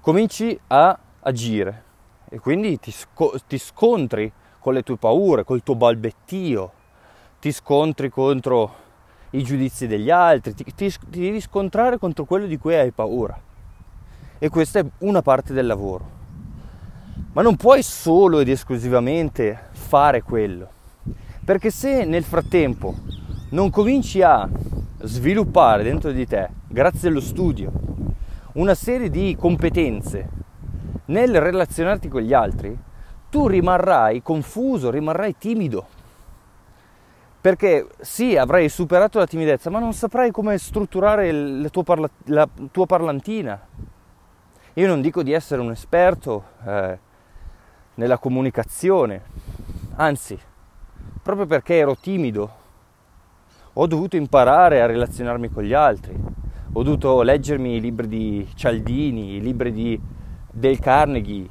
cominci 0.00 0.58
a 0.68 0.98
agire 1.20 1.84
e 2.28 2.38
quindi 2.38 2.78
ti, 2.78 2.90
sco- 2.90 3.34
ti 3.46 3.58
scontri 3.58 4.32
con 4.58 4.74
le 4.74 4.82
tue 4.82 4.96
paure, 4.96 5.44
col 5.44 5.62
tuo 5.62 5.74
balbettio, 5.74 6.72
ti 7.40 7.52
scontri 7.52 8.08
contro 8.08 8.74
i 9.30 9.42
giudizi 9.42 9.86
degli 9.86 10.10
altri, 10.10 10.54
ti, 10.54 10.64
ti, 10.64 10.90
ti 10.90 11.20
devi 11.20 11.40
scontrare 11.40 11.98
contro 11.98 12.24
quello 12.24 12.46
di 12.46 12.58
cui 12.58 12.74
hai 12.74 12.90
paura. 12.90 13.38
E 14.38 14.48
questa 14.48 14.80
è 14.80 14.84
una 14.98 15.22
parte 15.22 15.52
del 15.52 15.66
lavoro. 15.66 16.18
Ma 17.32 17.42
non 17.42 17.56
puoi 17.56 17.82
solo 17.82 18.40
ed 18.40 18.48
esclusivamente 18.48 19.68
fare 19.70 20.22
quello. 20.22 20.68
Perché 21.44 21.70
se 21.70 22.04
nel 22.04 22.24
frattempo 22.24 22.94
non 23.50 23.70
cominci 23.70 24.22
a 24.22 24.48
sviluppare 25.02 25.82
dentro 25.82 26.10
di 26.10 26.26
te, 26.26 26.48
grazie 26.72 27.08
allo 27.08 27.20
studio, 27.20 27.72
una 28.52 28.74
serie 28.74 29.10
di 29.10 29.34
competenze 29.36 30.28
nel 31.06 31.40
relazionarti 31.40 32.06
con 32.06 32.20
gli 32.20 32.32
altri, 32.32 32.78
tu 33.28 33.48
rimarrai 33.48 34.22
confuso, 34.22 34.88
rimarrai 34.88 35.36
timido, 35.36 35.84
perché 37.40 37.88
sì, 37.98 38.36
avrai 38.36 38.68
superato 38.68 39.18
la 39.18 39.26
timidezza, 39.26 39.68
ma 39.68 39.80
non 39.80 39.92
saprai 39.92 40.30
come 40.30 40.58
strutturare 40.58 41.32
la 41.32 41.68
tua, 41.70 41.82
parla- 41.82 42.10
la 42.26 42.48
tua 42.70 42.86
parlantina. 42.86 43.60
Io 44.74 44.86
non 44.86 45.00
dico 45.00 45.24
di 45.24 45.32
essere 45.32 45.60
un 45.60 45.72
esperto 45.72 46.44
eh, 46.64 46.98
nella 47.94 48.18
comunicazione, 48.18 49.22
anzi, 49.96 50.38
proprio 51.20 51.46
perché 51.46 51.78
ero 51.78 51.96
timido, 51.96 52.58
ho 53.72 53.86
dovuto 53.88 54.16
imparare 54.16 54.80
a 54.80 54.86
relazionarmi 54.86 55.48
con 55.48 55.64
gli 55.64 55.72
altri, 55.72 56.38
ho 56.72 56.82
dovuto 56.82 57.22
leggermi 57.22 57.76
i 57.76 57.80
libri 57.80 58.08
di 58.08 58.48
Cialdini, 58.54 59.36
i 59.36 59.40
libri 59.40 59.72
di 59.72 60.00
Del 60.50 60.78
Carnegie, 60.78 61.48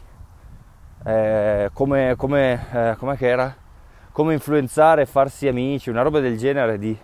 eh, 1.03 1.69
come, 1.73 2.15
come, 2.17 2.67
eh, 2.71 2.95
com'è 2.97 3.15
che 3.17 3.27
era? 3.27 3.55
come 4.19 4.33
influenzare 4.33 5.03
e 5.03 5.05
farsi 5.05 5.47
amici, 5.47 5.89
una 5.89 6.01
roba 6.01 6.19
del 6.19 6.38
genere 6.38 6.77
di, 6.77 6.97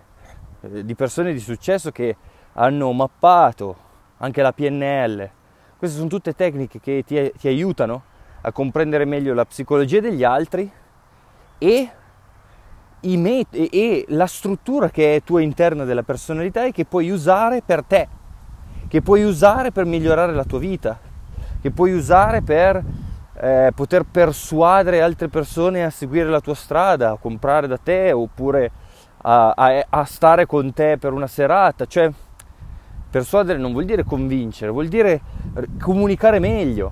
di 0.59 0.95
persone 0.95 1.31
di 1.31 1.39
successo 1.39 1.89
che 1.91 2.17
hanno 2.53 2.91
mappato 2.91 3.75
anche 4.17 4.41
la 4.41 4.51
PNL. 4.51 5.29
Queste 5.77 5.95
sono 5.95 6.09
tutte 6.09 6.33
tecniche 6.33 6.81
che 6.81 7.03
ti, 7.05 7.31
ti 7.37 7.47
aiutano 7.47 8.03
a 8.41 8.51
comprendere 8.51 9.05
meglio 9.05 9.33
la 9.33 9.45
psicologia 9.45 10.01
degli 10.01 10.25
altri 10.25 10.69
e, 11.57 11.89
met- 13.01 13.53
e, 13.53 14.05
la 14.09 14.27
struttura 14.27 14.89
che 14.89 15.15
è 15.15 15.23
tua 15.23 15.41
interna 15.41 15.83
della 15.83 16.03
personalità 16.03 16.65
e 16.65 16.71
che 16.71 16.85
puoi 16.85 17.09
usare 17.09 17.61
per 17.61 17.83
te, 17.83 18.07
che 18.87 19.01
puoi 19.01 19.23
usare 19.23 19.71
per 19.71 19.85
migliorare 19.85 20.33
la 20.33 20.43
tua 20.43 20.59
vita, 20.59 20.99
che 21.61 21.71
puoi 21.71 21.93
usare 21.93 22.41
per 22.41 22.83
eh, 23.37 23.71
poter 23.75 24.03
persuadere 24.03 25.01
altre 25.01 25.27
persone 25.27 25.83
a 25.83 25.89
seguire 25.89 26.29
la 26.29 26.39
tua 26.39 26.55
strada, 26.55 27.11
a 27.11 27.17
comprare 27.17 27.67
da 27.67 27.77
te 27.77 28.11
oppure 28.11 28.71
a, 29.21 29.51
a, 29.51 29.85
a 29.89 30.05
stare 30.05 30.45
con 30.45 30.73
te 30.73 30.97
per 30.97 31.13
una 31.13 31.27
serata. 31.27 31.85
Cioè, 31.85 32.11
persuadere 33.09 33.59
non 33.59 33.71
vuol 33.71 33.85
dire 33.85 34.03
convincere, 34.03 34.71
vuol 34.71 34.87
dire 34.87 35.21
comunicare 35.79 36.39
meglio, 36.39 36.91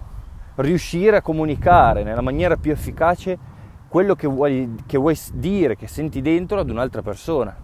riuscire 0.56 1.18
a 1.18 1.22
comunicare 1.22 2.04
nella 2.04 2.22
maniera 2.22 2.56
più 2.56 2.72
efficace 2.72 3.52
quello 3.94 4.16
che 4.16 4.26
vuoi, 4.26 4.74
che 4.88 4.98
vuoi 4.98 5.16
dire, 5.34 5.76
che 5.76 5.86
senti 5.86 6.20
dentro 6.20 6.60
ad 6.60 6.72
un'altra 6.72 7.04
persona. 7.04 7.56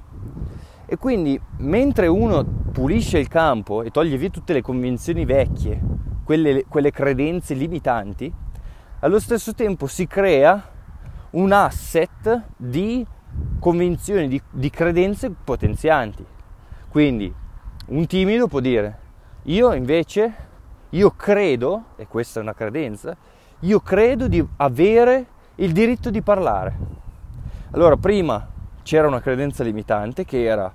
E 0.85 0.95
quindi 0.95 1.41
mentre 1.57 2.05
uno 2.05 2.45
pulisce 2.71 3.17
il 3.17 3.27
campo 3.27 3.81
e 3.81 3.89
toglie 3.89 4.15
via 4.15 4.29
tutte 4.29 4.53
le 4.53 4.61
convinzioni 4.61 5.25
vecchie, 5.25 5.81
quelle, 6.23 6.65
quelle 6.67 6.91
credenze 6.91 7.55
limitanti, 7.55 8.31
allo 8.99 9.19
stesso 9.19 9.55
tempo 9.55 9.87
si 9.87 10.05
crea 10.05 10.69
un 11.31 11.51
asset 11.51 12.43
di 12.55 13.03
convinzioni, 13.57 14.27
di, 14.27 14.39
di 14.51 14.69
credenze 14.69 15.31
potenzianti. 15.31 16.23
Quindi 16.89 17.33
un 17.87 18.05
timido 18.05 18.47
può 18.47 18.59
dire, 18.59 18.99
io 19.45 19.73
invece, 19.73 20.33
io 20.89 21.09
credo, 21.09 21.85
e 21.95 22.05
questa 22.05 22.39
è 22.39 22.43
una 22.43 22.53
credenza, 22.53 23.17
io 23.61 23.79
credo 23.79 24.27
di 24.27 24.47
avere 24.57 25.37
il 25.59 25.71
diritto 25.73 26.09
di 26.09 26.21
parlare. 26.21 26.77
Allora, 27.71 27.97
prima 27.97 28.47
c'era 28.83 29.07
una 29.07 29.21
credenza 29.21 29.63
limitante 29.63 30.25
che 30.25 30.43
era 30.43 30.71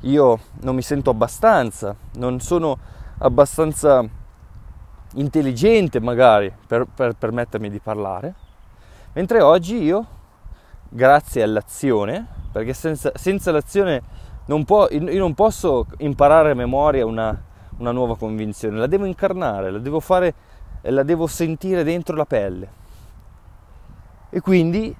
io 0.00 0.38
non 0.60 0.74
mi 0.74 0.82
sento 0.82 1.10
abbastanza, 1.10 1.94
non 2.14 2.40
sono 2.40 2.78
abbastanza 3.18 4.04
intelligente 5.14 6.00
magari 6.00 6.52
per, 6.66 6.86
per 6.94 7.14
permettermi 7.14 7.68
di 7.68 7.80
parlare, 7.80 8.34
mentre 9.12 9.40
oggi 9.40 9.82
io, 9.82 10.06
grazie 10.88 11.42
all'azione, 11.42 12.26
perché 12.52 12.72
senza, 12.72 13.12
senza 13.14 13.50
l'azione 13.52 14.02
non 14.46 14.64
può, 14.64 14.88
io 14.90 15.18
non 15.18 15.34
posso 15.34 15.86
imparare 15.98 16.52
a 16.52 16.54
memoria 16.54 17.04
una, 17.04 17.38
una 17.78 17.92
nuova 17.92 18.16
convinzione, 18.16 18.78
la 18.78 18.86
devo 18.86 19.04
incarnare, 19.04 19.70
la 19.70 19.78
devo 19.78 20.00
fare, 20.00 20.34
la 20.82 21.02
devo 21.02 21.26
sentire 21.26 21.84
dentro 21.84 22.16
la 22.16 22.26
pelle. 22.26 22.78
E 24.30 24.40
quindi, 24.40 24.94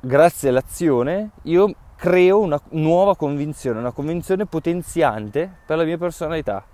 grazie 0.00 0.48
all'azione, 0.48 1.30
io 1.42 1.74
creo 1.96 2.38
una 2.38 2.60
nuova 2.70 3.16
convinzione, 3.16 3.80
una 3.80 3.90
convinzione 3.90 4.46
potenziante 4.46 5.50
per 5.66 5.76
la 5.76 5.84
mia 5.84 5.98
personalità, 5.98 6.64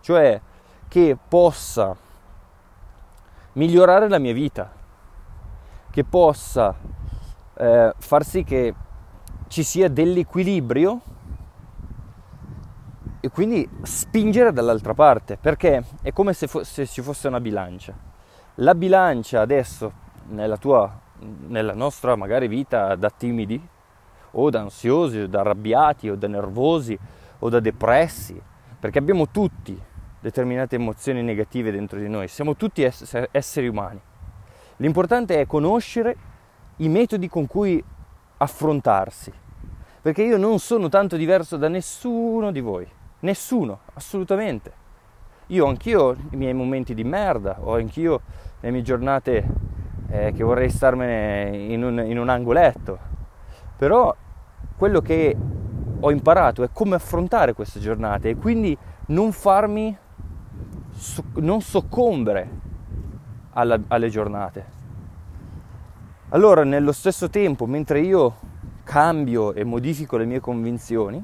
cioè 0.00 0.40
che 0.88 1.16
possa 1.28 1.96
migliorare 3.52 4.08
la 4.08 4.18
mia 4.18 4.32
vita, 4.32 4.72
che 5.90 6.02
possa 6.02 6.74
eh, 7.54 7.94
far 7.96 8.24
sì 8.24 8.42
che 8.42 8.74
ci 9.46 9.62
sia 9.62 9.88
dell'equilibrio 9.88 11.00
e 13.20 13.28
quindi 13.28 13.68
spingere 13.82 14.52
dall'altra 14.52 14.94
parte, 14.94 15.36
perché 15.36 15.84
è 16.02 16.12
come 16.12 16.32
se, 16.32 16.46
fo- 16.46 16.64
se 16.64 16.86
ci 16.86 17.02
fosse 17.02 17.28
una 17.28 17.40
bilancia. 17.40 17.94
La 18.56 18.74
bilancia 18.74 19.40
adesso 19.40 19.92
nella 20.28 20.56
tua, 20.56 21.08
nella 21.46 21.74
nostra 21.74 22.16
magari 22.16 22.48
vita 22.48 22.94
da 22.94 23.10
timidi, 23.10 23.60
o 24.32 24.50
da 24.50 24.60
ansiosi, 24.60 25.20
o 25.20 25.26
da 25.26 25.40
arrabbiati, 25.40 26.08
o 26.08 26.16
da 26.16 26.28
nervosi, 26.28 26.98
o 27.38 27.48
da 27.48 27.60
depressi, 27.60 28.40
perché 28.78 28.98
abbiamo 28.98 29.28
tutti 29.28 29.78
determinate 30.20 30.76
emozioni 30.76 31.22
negative 31.22 31.70
dentro 31.70 31.98
di 31.98 32.08
noi, 32.08 32.28
siamo 32.28 32.56
tutti 32.56 32.82
ess- 32.82 33.28
esseri 33.30 33.68
umani. 33.68 34.00
L'importante 34.76 35.40
è 35.40 35.46
conoscere 35.46 36.16
i 36.76 36.88
metodi 36.88 37.28
con 37.28 37.46
cui 37.46 37.82
affrontarsi, 38.38 39.32
perché 40.00 40.22
io 40.22 40.38
non 40.38 40.58
sono 40.58 40.88
tanto 40.88 41.16
diverso 41.16 41.56
da 41.56 41.68
nessuno 41.68 42.50
di 42.50 42.60
voi, 42.60 42.86
nessuno, 43.20 43.80
assolutamente. 43.94 44.78
Io 45.48 45.66
anch'io 45.66 46.02
ho 46.02 46.16
i 46.30 46.36
miei 46.36 46.54
momenti 46.54 46.94
di 46.94 47.04
merda, 47.04 47.56
ho 47.60 47.74
anch'io 47.74 48.20
le 48.60 48.70
mie 48.70 48.82
giornate 48.82 49.46
eh, 50.10 50.32
che 50.32 50.42
vorrei 50.42 50.68
starmene 50.68 51.56
in 51.56 51.84
un, 51.84 52.04
in 52.04 52.18
un 52.18 52.28
angoletto, 52.28 52.98
però 53.76 54.14
quello 54.76 55.00
che 55.00 55.36
ho 56.00 56.10
imparato 56.10 56.62
è 56.62 56.70
come 56.72 56.96
affrontare 56.96 57.52
queste 57.52 57.80
giornate 57.80 58.30
e 58.30 58.36
quindi 58.36 58.76
non 59.06 59.32
farmi, 59.32 59.96
non 61.34 61.60
soccombere 61.60 62.48
alla, 63.52 63.78
alle 63.88 64.08
giornate. 64.08 64.78
Allora, 66.30 66.64
nello 66.64 66.92
stesso 66.92 67.28
tempo, 67.28 67.66
mentre 67.66 68.00
io 68.00 68.34
cambio 68.84 69.52
e 69.52 69.64
modifico 69.64 70.16
le 70.16 70.24
mie 70.24 70.40
convinzioni, 70.40 71.22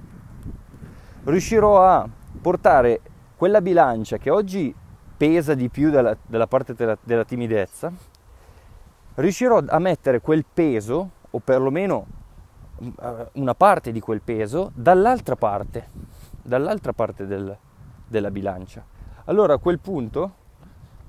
riuscirò 1.25 1.83
a 1.83 2.09
portare 2.41 3.01
quella 3.37 3.61
bilancia 3.61 4.19
che 4.19 4.31
oggi 4.31 4.75
pesa 5.17 5.55
di 5.55 5.69
più 5.69 5.91
dalla, 5.91 6.17
dalla 6.27 6.47
parte 6.47 6.75
della, 6.75 6.97
della 7.03 7.25
timidezza, 7.25 7.93
riuscirò 9.17 9.63
a 9.67 9.79
mettere 9.79 10.21
quel 10.21 10.45
peso, 10.45 11.11
o 11.31 11.39
perlomeno 11.41 12.07
eh, 12.79 13.29
una 13.35 13.55
parte 13.55 13.93
di 13.93 14.01
quel 14.01 14.23
peso 14.23 14.71
dall'altra 14.75 15.37
parte, 15.37 15.91
dall'altra 16.43 16.93
parte 16.93 17.27
del, 17.27 17.57
della 18.07 18.31
bilancia. 18.31 18.85
Allora 19.25 19.55
a 19.55 19.59
quel 19.59 19.79
punto 19.79 20.45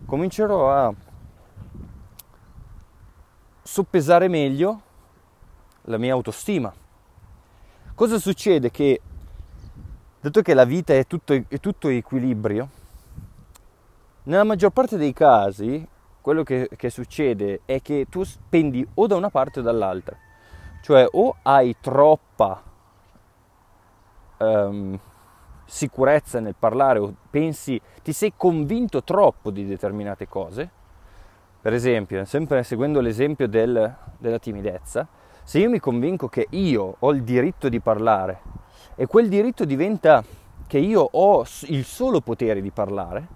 comincerò 0.05 0.71
a 0.71 0.93
soppesare 3.61 4.27
meglio 4.27 4.81
la 5.83 5.97
mia 5.97 6.13
autostima. 6.13 6.73
Cosa 7.93 8.17
succede? 8.19 8.71
Che 8.71 9.01
dato 10.19 10.41
che 10.41 10.53
la 10.53 10.65
vita 10.65 10.93
è 10.93 11.05
tutto, 11.05 11.33
è 11.33 11.59
tutto 11.59 11.87
equilibrio, 11.89 12.69
nella 14.23 14.43
maggior 14.43 14.71
parte 14.71 14.97
dei 14.97 15.13
casi 15.13 15.87
quello 16.27 16.43
che, 16.43 16.67
che 16.75 16.89
succede 16.89 17.61
è 17.63 17.81
che 17.81 18.07
tu 18.09 18.21
spendi 18.25 18.85
o 18.95 19.07
da 19.07 19.15
una 19.15 19.29
parte 19.29 19.61
o 19.61 19.63
dall'altra. 19.63 20.13
Cioè 20.81 21.07
o 21.09 21.37
hai 21.41 21.77
troppa 21.79 22.61
um, 24.39 24.99
sicurezza 25.63 26.41
nel 26.41 26.55
parlare 26.59 26.99
o 26.99 27.13
pensi, 27.29 27.79
ti 28.03 28.11
sei 28.11 28.33
convinto 28.35 29.05
troppo 29.05 29.51
di 29.51 29.65
determinate 29.65 30.27
cose, 30.27 30.69
per 31.61 31.71
esempio, 31.71 32.25
sempre 32.25 32.61
seguendo 32.63 32.99
l'esempio 32.99 33.47
del, 33.47 33.95
della 34.17 34.39
timidezza, 34.39 35.07
se 35.43 35.59
io 35.59 35.69
mi 35.69 35.79
convinco 35.79 36.27
che 36.27 36.47
io 36.49 36.97
ho 36.99 37.11
il 37.11 37.23
diritto 37.23 37.69
di 37.69 37.79
parlare 37.79 38.41
e 38.95 39.05
quel 39.05 39.29
diritto 39.29 39.63
diventa 39.63 40.21
che 40.67 40.77
io 40.77 41.07
ho 41.09 41.45
il 41.67 41.85
solo 41.85 42.19
potere 42.19 42.61
di 42.61 42.71
parlare, 42.71 43.27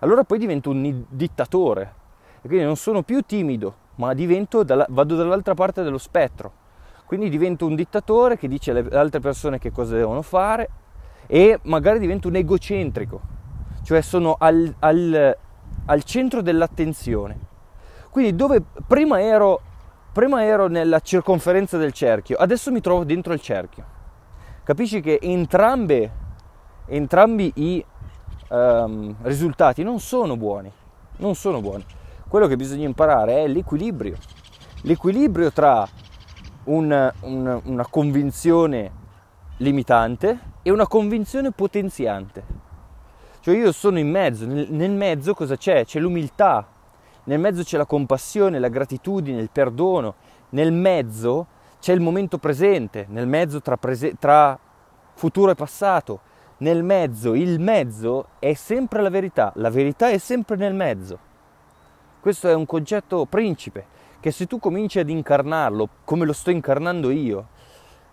allora 0.00 0.24
poi 0.24 0.38
divento 0.38 0.70
un 0.70 1.04
dittatore 1.08 1.98
e 2.42 2.46
quindi 2.48 2.64
non 2.64 2.76
sono 2.76 3.02
più 3.02 3.22
timido, 3.22 3.74
ma 3.96 4.14
divento, 4.14 4.64
vado 4.64 5.16
dall'altra 5.16 5.54
parte 5.54 5.82
dello 5.82 5.98
spettro. 5.98 6.52
Quindi 7.04 7.28
divento 7.28 7.66
un 7.66 7.74
dittatore 7.74 8.38
che 8.38 8.48
dice 8.48 8.70
alle 8.70 8.88
altre 8.96 9.20
persone 9.20 9.58
che 9.58 9.72
cosa 9.72 9.96
devono 9.96 10.22
fare 10.22 10.68
e 11.26 11.58
magari 11.62 11.98
divento 11.98 12.28
un 12.28 12.36
egocentrico, 12.36 13.20
cioè 13.82 14.00
sono 14.00 14.36
al, 14.38 14.72
al, 14.78 15.36
al 15.86 16.02
centro 16.04 16.40
dell'attenzione. 16.40 17.38
Quindi 18.10 18.34
dove 18.34 18.62
prima 18.86 19.20
ero, 19.20 19.60
prima 20.12 20.44
ero 20.44 20.68
nella 20.68 21.00
circonferenza 21.00 21.76
del 21.76 21.92
cerchio, 21.92 22.36
adesso 22.36 22.70
mi 22.70 22.80
trovo 22.80 23.04
dentro 23.04 23.32
il 23.32 23.40
cerchio. 23.40 23.84
Capisci 24.62 25.00
che 25.00 25.18
entrambe, 25.20 26.12
entrambi 26.86 27.52
i 27.56 27.84
um, 28.48 29.16
risultati 29.22 29.82
non 29.82 29.98
sono 29.98 30.36
buoni, 30.36 30.70
non 31.16 31.34
sono 31.34 31.60
buoni. 31.60 31.84
Quello 32.30 32.46
che 32.46 32.54
bisogna 32.54 32.86
imparare 32.86 33.42
è 33.42 33.48
l'equilibrio, 33.48 34.16
l'equilibrio 34.82 35.50
tra 35.50 35.84
un, 36.66 37.12
un, 37.22 37.60
una 37.64 37.86
convinzione 37.88 38.92
limitante 39.56 40.38
e 40.62 40.70
una 40.70 40.86
convinzione 40.86 41.50
potenziante. 41.50 42.44
Cioè 43.40 43.56
io 43.56 43.72
sono 43.72 43.98
in 43.98 44.08
mezzo, 44.08 44.46
nel, 44.46 44.68
nel 44.70 44.92
mezzo 44.92 45.34
cosa 45.34 45.56
c'è? 45.56 45.84
C'è 45.84 45.98
l'umiltà, 45.98 46.64
nel 47.24 47.40
mezzo 47.40 47.64
c'è 47.64 47.76
la 47.76 47.84
compassione, 47.84 48.60
la 48.60 48.68
gratitudine, 48.68 49.40
il 49.40 49.50
perdono, 49.50 50.14
nel 50.50 50.70
mezzo 50.70 51.48
c'è 51.80 51.92
il 51.92 52.00
momento 52.00 52.38
presente, 52.38 53.06
nel 53.08 53.26
mezzo 53.26 53.60
tra, 53.60 53.76
prese- 53.76 54.14
tra 54.20 54.56
futuro 55.14 55.50
e 55.50 55.56
passato, 55.56 56.20
nel 56.58 56.84
mezzo, 56.84 57.34
il 57.34 57.58
mezzo 57.58 58.28
è 58.38 58.54
sempre 58.54 59.02
la 59.02 59.10
verità, 59.10 59.50
la 59.56 59.70
verità 59.70 60.10
è 60.10 60.18
sempre 60.18 60.54
nel 60.54 60.74
mezzo. 60.74 61.26
Questo 62.20 62.48
è 62.48 62.54
un 62.54 62.66
concetto 62.66 63.24
principe 63.24 63.86
che 64.20 64.30
se 64.30 64.46
tu 64.46 64.58
cominci 64.58 64.98
ad 64.98 65.08
incarnarlo 65.08 65.88
come 66.04 66.26
lo 66.26 66.34
sto 66.34 66.50
incarnando 66.50 67.10
io, 67.10 67.46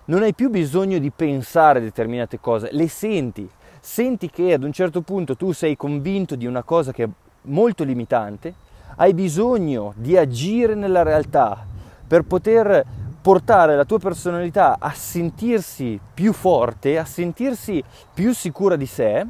non 0.06 0.24
hai 0.24 0.34
più 0.34 0.50
bisogno 0.50 0.98
di 0.98 1.12
pensare 1.12 1.82
determinate 1.82 2.40
cose, 2.40 2.70
le 2.72 2.88
senti, 2.88 3.50
senti 3.82 4.30
che 4.30 4.54
ad 4.54 4.64
un 4.64 4.72
certo 4.72 5.02
punto 5.02 5.36
tu 5.36 5.52
sei 5.52 5.76
convinto 5.76 6.38
di 6.38 6.46
una 6.46 6.64
cosa 6.64 6.94
che 6.94 7.04
è 7.04 7.10
molto 7.44 7.84
limitante, 7.84 8.54
hai 8.96 9.14
bisogno 9.14 9.92
di 9.98 10.16
agire 10.16 10.74
nella 10.74 11.04
realtà 11.04 11.66
per 12.08 12.22
poter 12.22 12.86
portare 13.22 13.76
la 13.76 13.84
tua 13.84 14.00
personalità 14.00 14.78
a 14.80 14.92
sentirsi 14.92 16.00
più 16.14 16.32
forte, 16.32 16.98
a 16.98 17.04
sentirsi 17.04 17.84
più 18.14 18.34
sicura 18.34 18.78
di 18.78 18.86
sé, 18.86 19.28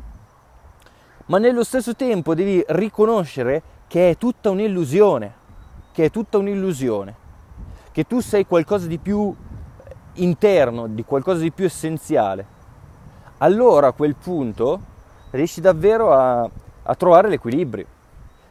ma 1.25 1.39
nello 1.39 1.63
stesso 1.63 1.95
tempo 1.95 2.35
devi 2.35 2.63
riconoscere 2.67 3.75
che 3.87 4.11
è 4.11 4.17
tutta 4.17 4.49
un'illusione 4.49 5.37
che 5.97 6.05
è 6.05 6.11
tutta 6.11 6.37
un'illusione, 6.37 7.15
che 7.91 8.03
tu 8.03 8.19
sei 8.19 8.45
qualcosa 8.45 8.85
di 8.85 8.99
più 8.99 9.35
interno, 10.13 10.85
di 10.85 11.03
qualcosa 11.03 11.41
di 11.41 11.51
più 11.51 11.65
essenziale. 11.65 12.45
allora 13.39 13.87
a 13.87 13.91
quel 13.93 14.13
punto 14.13 14.79
riesci 15.31 15.59
davvero 15.59 16.13
a, 16.13 16.47
a 16.83 16.93
trovare 16.93 17.29
l'equilibrio. 17.29 17.87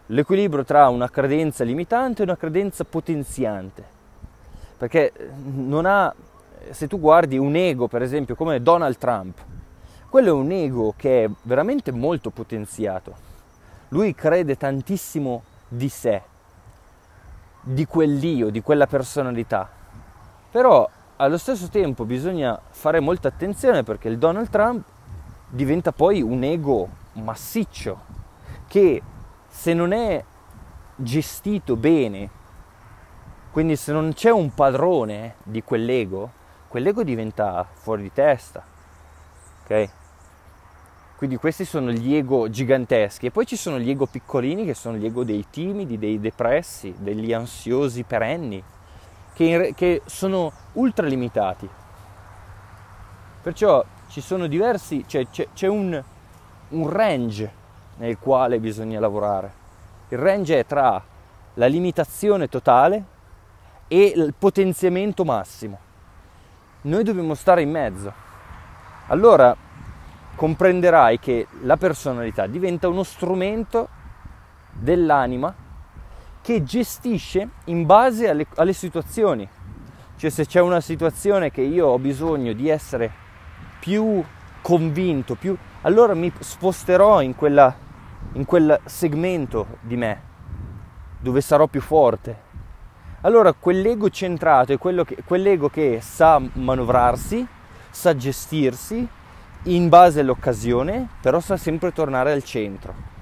L'equilibrio 0.06 0.64
tra 0.64 0.88
una 0.88 1.08
credenza 1.08 1.62
limitante 1.62 2.22
e 2.22 2.24
una 2.24 2.36
credenza 2.36 2.82
potenziante. 2.82 3.84
Perché 4.76 5.12
non 5.44 5.86
ha, 5.86 6.12
se 6.70 6.88
tu 6.88 6.98
guardi 6.98 7.38
un 7.38 7.54
ego, 7.54 7.86
per 7.86 8.02
esempio, 8.02 8.34
come 8.34 8.60
Donald 8.60 8.98
Trump, 8.98 9.38
quello 10.10 10.30
è 10.30 10.32
un 10.32 10.50
ego 10.50 10.94
che 10.96 11.26
è 11.26 11.30
veramente 11.42 11.92
molto 11.92 12.30
potenziato. 12.30 13.25
Lui 13.88 14.14
crede 14.14 14.56
tantissimo 14.56 15.42
di 15.68 15.88
sé, 15.88 16.22
di 17.60 17.86
quell'io, 17.86 18.50
di 18.50 18.60
quella 18.62 18.86
personalità. 18.86 19.68
Però 20.50 20.88
allo 21.16 21.38
stesso 21.38 21.68
tempo 21.68 22.04
bisogna 22.04 22.60
fare 22.70 23.00
molta 23.00 23.28
attenzione 23.28 23.82
perché 23.82 24.08
il 24.08 24.18
Donald 24.18 24.50
Trump 24.50 24.84
diventa 25.48 25.92
poi 25.92 26.20
un 26.20 26.42
ego 26.42 26.88
massiccio 27.12 28.00
che 28.66 29.02
se 29.48 29.72
non 29.72 29.92
è 29.92 30.22
gestito 30.96 31.76
bene, 31.76 32.28
quindi 33.50 33.76
se 33.76 33.92
non 33.92 34.12
c'è 34.12 34.30
un 34.30 34.52
padrone 34.52 35.36
di 35.42 35.62
quell'ego, 35.62 36.30
quell'ego 36.68 37.02
diventa 37.02 37.66
fuori 37.72 38.02
di 38.02 38.12
testa. 38.12 38.62
Ok? 39.62 39.88
Quindi 41.16 41.36
questi 41.36 41.64
sono 41.64 41.90
gli 41.92 42.14
ego 42.14 42.50
giganteschi 42.50 43.26
e 43.26 43.30
poi 43.30 43.46
ci 43.46 43.56
sono 43.56 43.78
gli 43.78 43.88
ego 43.88 44.04
piccolini 44.04 44.66
che 44.66 44.74
sono 44.74 44.98
gli 44.98 45.06
ego 45.06 45.24
dei 45.24 45.46
timidi, 45.48 45.98
dei 45.98 46.20
depressi, 46.20 46.94
degli 46.98 47.32
ansiosi 47.32 48.02
perenni, 48.02 48.62
che, 49.32 49.72
che 49.74 50.02
sono 50.04 50.52
ultra 50.74 51.06
limitati. 51.06 51.66
Perciò 53.42 53.82
ci 54.08 54.20
sono 54.20 54.46
diversi, 54.46 55.04
cioè 55.06 55.26
c'è, 55.30 55.48
c'è 55.54 55.66
un, 55.68 56.02
un 56.68 56.90
range 56.90 57.50
nel 57.96 58.18
quale 58.18 58.58
bisogna 58.58 59.00
lavorare. 59.00 59.64
Il 60.08 60.18
range 60.18 60.58
è 60.58 60.66
tra 60.66 61.02
la 61.54 61.66
limitazione 61.66 62.46
totale 62.48 63.04
e 63.88 64.12
il 64.14 64.34
potenziamento 64.38 65.24
massimo. 65.24 65.78
Noi 66.82 67.02
dobbiamo 67.04 67.32
stare 67.32 67.62
in 67.62 67.70
mezzo. 67.70 68.12
Allora 69.06 69.56
comprenderai 70.36 71.18
che 71.18 71.48
la 71.62 71.76
personalità 71.76 72.46
diventa 72.46 72.88
uno 72.88 73.02
strumento 73.02 73.88
dell'anima 74.70 75.52
che 76.42 76.62
gestisce 76.62 77.48
in 77.64 77.86
base 77.86 78.28
alle, 78.28 78.46
alle 78.54 78.74
situazioni. 78.74 79.48
Cioè 80.16 80.30
se 80.30 80.46
c'è 80.46 80.60
una 80.60 80.80
situazione 80.80 81.50
che 81.50 81.62
io 81.62 81.88
ho 81.88 81.98
bisogno 81.98 82.52
di 82.52 82.68
essere 82.68 83.10
più 83.80 84.22
convinto, 84.62 85.34
più, 85.34 85.56
allora 85.82 86.14
mi 86.14 86.32
sposterò 86.38 87.20
in, 87.22 87.34
quella, 87.34 87.74
in 88.32 88.44
quel 88.44 88.78
segmento 88.84 89.78
di 89.80 89.96
me 89.96 90.22
dove 91.18 91.40
sarò 91.40 91.66
più 91.66 91.80
forte. 91.80 92.44
Allora 93.22 93.52
quell'ego 93.52 94.10
centrato 94.10 94.72
è 94.72 94.78
che, 94.78 95.16
quell'ego 95.24 95.68
che 95.68 95.98
sa 96.00 96.40
manovrarsi, 96.52 97.44
sa 97.90 98.14
gestirsi 98.14 99.08
in 99.66 99.88
base 99.88 100.20
all'occasione, 100.20 101.08
però 101.20 101.40
sa 101.40 101.56
sempre 101.56 101.92
tornare 101.92 102.32
al 102.32 102.42
centro 102.42 103.14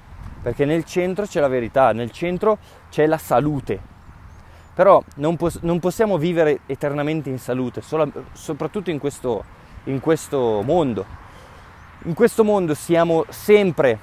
perché 0.45 0.63
nel 0.65 0.83
centro 0.83 1.25
c'è 1.25 1.39
la 1.39 1.47
verità, 1.47 1.91
nel 1.91 2.11
centro 2.11 2.59
c'è 2.91 3.07
la 3.07 3.17
salute. 3.17 3.79
Però 4.75 5.03
non, 5.15 5.37
pos- 5.37 5.57
non 5.63 5.79
possiamo 5.79 6.19
vivere 6.19 6.59
eternamente 6.67 7.31
in 7.31 7.39
salute, 7.39 7.81
solo, 7.81 8.11
soprattutto 8.33 8.91
in 8.91 8.99
questo, 8.99 9.43
in 9.85 9.99
questo 9.99 10.61
mondo. 10.63 11.03
In 12.03 12.13
questo 12.13 12.43
mondo 12.43 12.75
siamo 12.75 13.25
sempre 13.29 13.97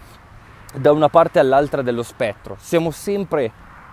da 0.75 0.91
una 0.91 1.09
parte 1.09 1.39
all'altra 1.39 1.81
dello 1.81 2.03
spettro, 2.03 2.57
siamo 2.59 2.91
sempre 2.91 3.53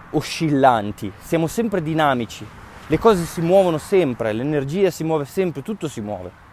oscillanti, 0.10 1.12
siamo 1.20 1.46
sempre 1.46 1.84
dinamici, 1.84 2.44
le 2.88 2.98
cose 2.98 3.26
si 3.26 3.42
muovono 3.42 3.78
sempre, 3.78 4.34
l'energia 4.34 4.90
si 4.90 5.04
muove 5.04 5.26
sempre, 5.26 5.62
tutto 5.62 5.88
si 5.88 6.02
muove. 6.02 6.49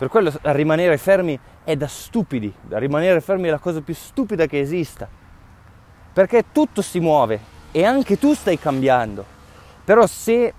Per 0.00 0.08
quello 0.08 0.32
rimanere 0.40 0.96
fermi 0.96 1.38
è 1.62 1.76
da 1.76 1.86
stupidi, 1.86 2.50
rimanere 2.70 3.20
fermi 3.20 3.48
è 3.48 3.50
la 3.50 3.58
cosa 3.58 3.82
più 3.82 3.92
stupida 3.92 4.46
che 4.46 4.58
esista 4.58 5.06
perché 6.10 6.46
tutto 6.52 6.80
si 6.80 7.00
muove 7.00 7.38
e 7.70 7.84
anche 7.84 8.18
tu 8.18 8.32
stai 8.32 8.58
cambiando. 8.58 9.22
Però 9.84 10.06
se 10.06 10.54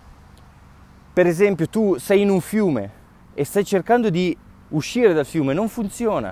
per 1.12 1.26
esempio 1.26 1.68
tu 1.70 1.98
sei 1.98 2.22
in 2.22 2.30
un 2.30 2.40
fiume 2.40 2.92
e 3.34 3.44
stai 3.44 3.66
cercando 3.66 4.12
di 4.12 4.38
uscire 4.70 5.12
dal 5.12 5.26
fiume, 5.26 5.54
non 5.54 5.70
funziona. 5.70 6.32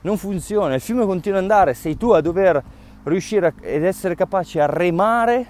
Non 0.00 0.18
funziona, 0.18 0.74
il 0.74 0.80
fiume 0.80 1.06
continua 1.06 1.38
ad 1.38 1.44
andare, 1.44 1.72
sei 1.72 1.96
tu 1.96 2.10
a 2.10 2.20
dover 2.20 2.60
riuscire 3.04 3.54
ed 3.60 3.84
essere 3.84 4.16
capace 4.16 4.60
a 4.60 4.66
remare 4.66 5.46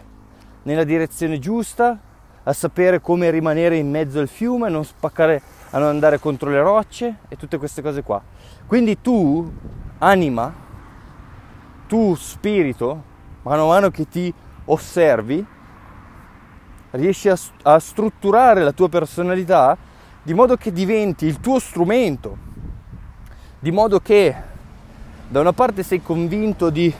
nella 0.65 0.85
direzione 0.85 1.39
giusta, 1.39 1.99
a 2.43 2.53
sapere 2.53 3.01
come 3.01 3.31
rimanere 3.31 3.79
in 3.79 3.89
mezzo 3.89 4.21
al 4.21 4.29
fiume, 4.29 4.69
non 4.69 4.85
spaccare, 4.85 5.41
a 5.71 5.79
non 5.79 5.89
andare 5.89 6.19
contro 6.19 6.51
le 6.51 6.61
rocce 6.61 7.17
e 7.29 7.37
tutte 7.37 7.59
queste 7.59 7.83
cose 7.83 8.03
qua. 8.03 8.23
Quindi 8.67 9.01
tu, 9.01 9.51
anima, 9.99 10.53
tu 11.87 12.15
spirito, 12.15 13.03
mano 13.43 13.65
a 13.65 13.75
mano 13.75 13.91
che 13.91 14.09
ti 14.09 14.33
osservi, 14.67 15.45
riesci 16.93 17.29
a, 17.29 17.37
a 17.63 17.79
strutturare 17.79 18.63
la 18.63 18.73
tua 18.73 18.89
personalità 18.89 19.77
di 20.23 20.35
modo 20.35 20.57
che 20.57 20.73
diventi 20.73 21.27
il 21.27 21.41
tuo 21.41 21.59
strumento, 21.59 22.37
di 23.59 23.71
modo 23.71 24.01
che 24.01 24.35
da 25.29 25.41
una 25.41 25.53
parte 25.53 25.83
sei 25.83 26.03
convinto 26.03 26.71
di 26.71 26.93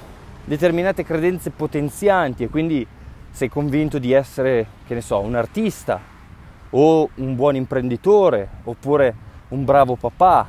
determinate 0.45 1.05
credenze 1.05 1.51
potenzianti 1.51 2.43
e 2.43 2.49
quindi 2.49 2.87
sei 3.31 3.49
convinto 3.49 3.99
di 3.99 4.13
essere, 4.13 4.67
che 4.87 4.95
ne 4.95 5.01
so, 5.01 5.21
un 5.21 5.35
artista 5.35 6.17
o 6.71 7.09
un 7.15 7.35
buon 7.35 7.57
imprenditore 7.57 8.49
oppure 8.65 9.15
un 9.49 9.65
bravo 9.65 9.97
papà 9.97 10.47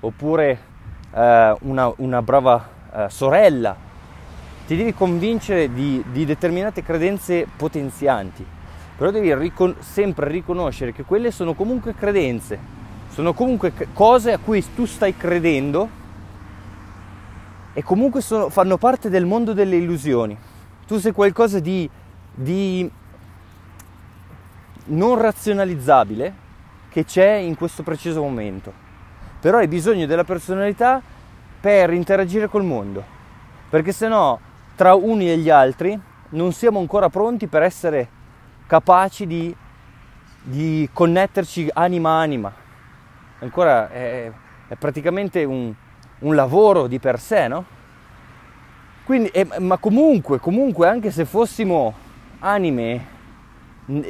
oppure 0.00 0.58
eh, 1.14 1.56
una, 1.60 1.92
una 1.96 2.22
brava 2.22 2.68
eh, 2.94 3.06
sorella, 3.08 3.76
ti 4.66 4.76
devi 4.76 4.94
convincere 4.94 5.72
di, 5.72 6.02
di, 6.10 6.24
determinate 6.24 6.82
credenze 6.82 7.46
potenzianti, 7.56 8.44
però 8.96 9.10
devi 9.10 9.34
ricon- 9.34 9.76
sempre 9.80 10.28
riconoscere 10.28 10.92
che 10.92 11.04
quelle 11.04 11.30
sono 11.30 11.54
comunque 11.54 11.94
credenze, 11.94 12.58
sono 13.10 13.32
comunque 13.32 13.72
cose 13.92 14.32
a 14.32 14.38
cui 14.38 14.64
tu 14.74 14.86
stai 14.86 15.16
credendo 15.16 16.00
e 17.74 17.82
comunque 17.82 18.20
sono, 18.20 18.48
fanno 18.48 18.76
parte 18.76 19.08
del 19.08 19.24
mondo 19.24 19.52
delle 19.52 19.76
illusioni. 19.76 20.36
Tu 20.86 20.98
sei 20.98 21.12
qualcosa 21.12 21.58
di, 21.58 21.88
di 22.34 22.90
non 24.86 25.18
razionalizzabile 25.18 26.34
che 26.88 27.04
c'è 27.04 27.32
in 27.34 27.56
questo 27.56 27.82
preciso 27.82 28.22
momento, 28.22 28.72
però 29.40 29.58
hai 29.58 29.68
bisogno 29.68 30.06
della 30.06 30.24
personalità 30.24 31.00
per 31.60 31.92
interagire 31.92 32.48
col 32.48 32.64
mondo, 32.64 33.04
perché 33.70 33.92
se 33.92 34.08
no 34.08 34.40
tra 34.74 34.94
uni 34.94 35.30
e 35.30 35.36
gli 35.38 35.50
altri 35.50 35.98
non 36.30 36.52
siamo 36.52 36.78
ancora 36.78 37.08
pronti 37.08 37.46
per 37.46 37.62
essere 37.62 38.08
capaci 38.66 39.26
di, 39.26 39.54
di 40.42 40.88
connetterci 40.92 41.68
anima 41.72 42.10
a 42.10 42.20
anima. 42.20 42.52
Ancora 43.40 43.90
è, 43.90 44.30
è 44.68 44.74
praticamente 44.76 45.44
un, 45.44 45.72
un, 46.20 46.34
lavoro 46.34 46.86
di 46.86 46.98
per 46.98 47.20
sé, 47.20 47.48
no? 47.48 47.64
Quindi, 49.04 49.28
eh, 49.28 49.46
ma 49.58 49.76
comunque, 49.78 50.38
comunque, 50.38 50.88
anche 50.88 51.10
se 51.10 51.24
fossimo 51.24 51.92
anime, 52.38 53.06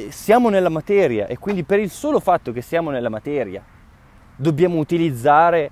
siamo 0.09 0.49
nella 0.49 0.69
materia 0.69 1.27
e 1.27 1.39
quindi 1.39 1.65
per 1.65 1.81
il 1.81 1.91
solo 1.91 2.21
fatto 2.21 2.53
che 2.53 2.61
siamo 2.61 2.91
nella 2.91 3.09
materia 3.09 3.63
dobbiamo 4.37 4.79
utilizzare 4.79 5.71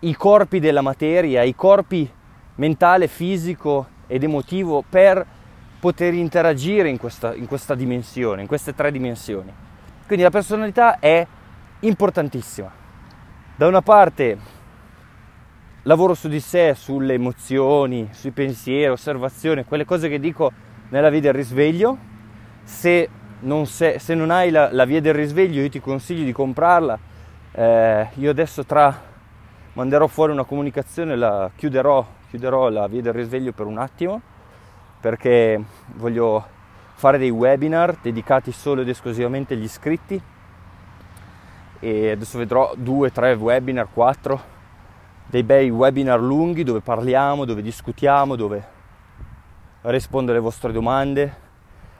i 0.00 0.14
corpi 0.14 0.60
della 0.60 0.80
materia, 0.80 1.42
i 1.42 1.54
corpi 1.54 2.10
mentale, 2.56 3.08
fisico 3.08 3.86
ed 4.06 4.22
emotivo 4.22 4.84
per 4.88 5.24
poter 5.78 6.14
interagire 6.14 6.88
in 6.88 6.98
questa, 6.98 7.34
in 7.34 7.46
questa 7.46 7.74
dimensione, 7.74 8.42
in 8.42 8.46
queste 8.46 8.74
tre 8.74 8.90
dimensioni. 8.92 9.52
Quindi 10.06 10.24
la 10.24 10.30
personalità 10.30 10.98
è 10.98 11.26
importantissima. 11.80 12.70
Da 13.56 13.66
una 13.66 13.82
parte 13.82 14.38
lavoro 15.84 16.14
su 16.14 16.28
di 16.28 16.40
sé, 16.40 16.74
sulle 16.74 17.14
emozioni, 17.14 18.08
sui 18.12 18.30
pensieri, 18.30 18.90
osservazioni, 18.90 19.64
quelle 19.64 19.84
cose 19.84 20.08
che 20.08 20.18
dico 20.18 20.52
nella 20.90 21.08
via 21.08 21.20
del 21.20 21.32
risveglio. 21.32 21.96
Se 22.62 23.08
non, 23.40 23.66
se, 23.66 23.98
se 23.98 24.14
non 24.14 24.30
hai 24.30 24.50
la, 24.50 24.72
la, 24.72 24.84
via 24.84 25.00
del 25.00 25.14
risveglio 25.14 25.62
io 25.62 25.68
ti 25.68 25.80
consiglio 25.80 26.24
di 26.24 26.32
comprarla. 26.32 26.98
Eh, 27.52 28.08
io 28.14 28.30
adesso 28.30 28.64
tra 28.64 29.08
manderò 29.74 30.06
fuori 30.06 30.32
una 30.32 30.44
comunicazione, 30.44 31.16
la 31.16 31.50
chiuderò, 31.54 32.06
chiuderò 32.28 32.68
la 32.68 32.86
via 32.86 33.02
del 33.02 33.12
risveglio 33.12 33.52
per 33.52 33.66
un 33.66 33.78
attimo 33.78 34.20
perché 35.00 35.62
voglio 35.94 36.44
fare 36.94 37.16
dei 37.16 37.30
webinar 37.30 37.96
dedicati 38.02 38.52
solo 38.52 38.82
ed 38.82 38.88
esclusivamente 38.88 39.54
agli 39.54 39.62
iscritti 39.62 40.20
e 41.78 42.10
adesso 42.10 42.36
vedrò 42.36 42.74
due, 42.76 43.10
tre 43.10 43.32
webinar, 43.32 43.88
quattro, 43.90 44.58
dei 45.26 45.42
bei 45.42 45.70
webinar 45.70 46.20
lunghi 46.20 46.62
dove 46.62 46.80
parliamo, 46.80 47.46
dove 47.46 47.62
discutiamo, 47.62 48.36
dove 48.36 48.78
rispondo 49.82 50.32
alle 50.32 50.40
vostre 50.40 50.72
domande 50.72 51.48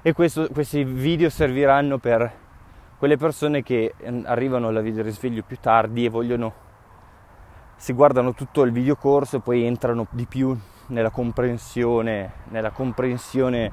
e 0.02 0.12
questo, 0.12 0.48
questi 0.52 0.82
video 0.84 1.28
serviranno 1.28 1.98
per 1.98 2.32
quelle 2.98 3.16
persone 3.16 3.62
che 3.62 3.94
ehm, 3.96 4.24
arrivano 4.26 4.68
alla 4.68 4.80
video 4.80 5.02
risveglio 5.02 5.42
più 5.46 5.58
tardi 5.58 6.04
e 6.04 6.08
vogliono 6.08 6.68
si 7.76 7.92
guardano 7.92 8.34
tutto 8.34 8.62
il 8.62 8.72
videocorso 8.72 9.36
e 9.36 9.40
poi 9.40 9.64
entrano 9.64 10.06
di 10.10 10.26
più 10.26 10.58
nella 10.88 11.10
comprensione 11.10 12.32
nella 12.48 12.70
comprensione 12.70 13.70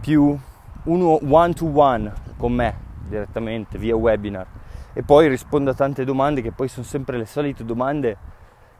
più 0.00 0.38
uno 0.84 1.18
one 1.28 1.52
to 1.52 1.70
one 1.72 2.12
con 2.36 2.52
me 2.52 2.74
direttamente 3.06 3.78
via 3.78 3.96
webinar 3.96 4.46
e 4.92 5.02
poi 5.02 5.28
rispondo 5.28 5.70
a 5.70 5.74
tante 5.74 6.04
domande 6.04 6.40
che 6.40 6.52
poi 6.52 6.68
sono 6.68 6.86
sempre 6.86 7.18
le 7.18 7.26
solite 7.26 7.64
domande 7.64 8.16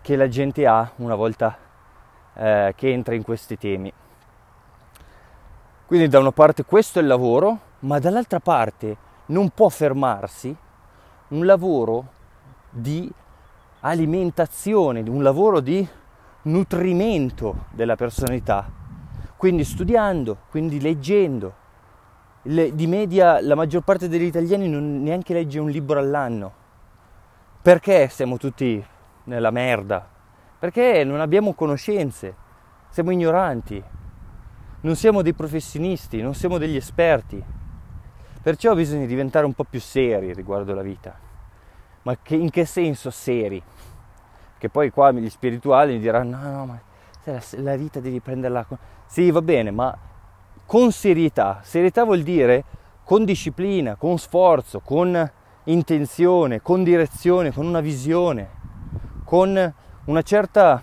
che 0.01 0.16
la 0.16 0.29
gente 0.29 0.66
ha 0.66 0.90
una 0.96 1.14
volta 1.14 1.59
eh, 2.33 2.72
che 2.77 2.92
entra 2.92 3.14
in 3.14 3.22
questi 3.22 3.59
temi. 3.59 3.92
Quindi 5.87 6.09
da 6.09 6.18
una 6.18 6.33
parte 6.33 6.64
questo 6.64 6.99
è 6.99 7.03
il 7.03 7.07
lavoro, 7.07 7.61
ma 7.81 8.01
dall'altra 8.01 8.40
parte 8.40 8.96
non 9.27 9.51
può 9.51 9.68
fermarsi 9.68 10.55
un 11.29 11.46
lavoro 11.46 12.09
di 12.70 13.09
alimentazione, 13.81 15.01
un 15.09 15.22
lavoro 15.22 15.61
di 15.61 15.87
nutrimento 16.42 17.66
della 17.70 17.94
personalità. 17.94 18.68
Quindi 19.37 19.62
studiando, 19.62 20.38
quindi 20.51 20.81
leggendo. 20.81 21.55
Le, 22.42 22.75
di 22.75 22.88
media 22.88 23.40
la 23.40 23.55
maggior 23.55 23.83
parte 23.83 24.09
degli 24.09 24.25
italiani 24.25 24.68
non 24.68 25.05
neanche 25.05 25.35
legge 25.35 25.61
un 25.61 25.70
libro 25.70 26.01
all'anno. 26.01 26.53
Perché 27.62 28.09
siamo 28.09 28.38
tutti 28.38 28.85
nella 29.25 29.53
merda? 29.53 30.05
Perché 30.59 31.05
non 31.05 31.20
abbiamo 31.20 31.55
conoscenze, 31.55 32.35
siamo 32.88 33.12
ignoranti, 33.12 33.83
non 34.81 34.95
siamo 34.97 35.23
dei 35.23 35.35
professionisti, 35.35 36.21
non 36.21 36.35
siamo 36.35 36.59
degli 36.59 36.77
esperti. 36.77 37.43
Perciò 38.43 38.75
bisogna 38.75 39.07
diventare 39.07 39.45
un 39.45 39.55
po' 39.55 39.65
più 39.65 39.81
seri 39.81 40.33
riguardo 40.33 40.75
la 40.75 40.83
vita. 40.83 41.19
Ma 42.03 42.17
che, 42.23 42.37
in 42.37 42.51
che 42.51 42.65
senso 42.65 43.11
seri? 43.11 43.61
Che 44.59 44.69
poi 44.69 44.91
qua 44.91 45.11
gli 45.11 45.29
spirituali 45.29 45.95
mi 45.95 45.99
diranno: 45.99 46.37
no, 46.39 46.51
no, 46.51 46.67
ma 46.67 46.81
la, 47.25 47.43
la 47.57 47.77
vita 47.77 47.99
devi 47.99 48.21
prenderla 48.21 48.65
con. 48.65 48.79
Sì, 49.07 49.31
va 49.33 49.43
bene, 49.43 49.73
ma 49.73 49.97
con 50.65 50.93
serietà. 50.93 51.61
Serietà 51.62 52.05
vuol 52.05 52.23
dire 52.23 52.65
con 53.03 53.25
disciplina, 53.25 53.97
con 53.97 54.19
sforzo, 54.19 54.81
con 54.81 55.31
intenzione, 55.65 56.62
con 56.62 56.85
direzione, 56.85 57.53
con 57.53 57.67
una 57.67 57.81
visione, 57.81 58.49
con 59.25 59.75
una 60.05 60.23
certa 60.23 60.81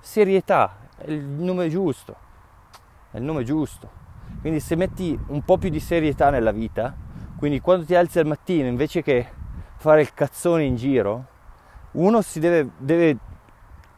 serietà. 0.00 0.76
Il 1.04 1.20
nome 1.20 1.68
giusto. 1.68 2.21
È 3.12 3.18
il 3.18 3.22
nome 3.22 3.44
giusto. 3.44 4.00
Quindi 4.40 4.58
se 4.58 4.74
metti 4.74 5.18
un 5.28 5.42
po' 5.42 5.58
più 5.58 5.68
di 5.68 5.80
serietà 5.80 6.30
nella 6.30 6.50
vita, 6.50 6.94
quindi 7.36 7.60
quando 7.60 7.84
ti 7.84 7.94
alzi 7.94 8.18
al 8.18 8.26
mattino 8.26 8.66
invece 8.66 9.02
che 9.02 9.28
fare 9.76 10.00
il 10.00 10.14
cazzone 10.14 10.64
in 10.64 10.76
giro, 10.76 11.26
uno 11.92 12.22
si 12.22 12.40
deve, 12.40 12.70
deve 12.78 13.16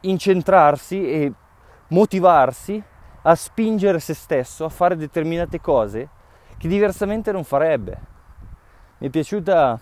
incentrarsi 0.01 1.09
e 1.09 1.33
motivarsi 1.89 2.83
a 3.23 3.35
spingere 3.37 4.01
se 4.01 4.15
stesso 4.15 4.65
a 4.65 4.69
fare 4.69 4.97
determinate 4.97 5.61
cose 5.61 6.09
che 6.59 6.67
diversamente 6.67 7.31
non 7.31 7.45
farebbe. 7.45 7.99
Mi 8.99 9.07
è 9.07 9.11
piaciuta 9.11 9.81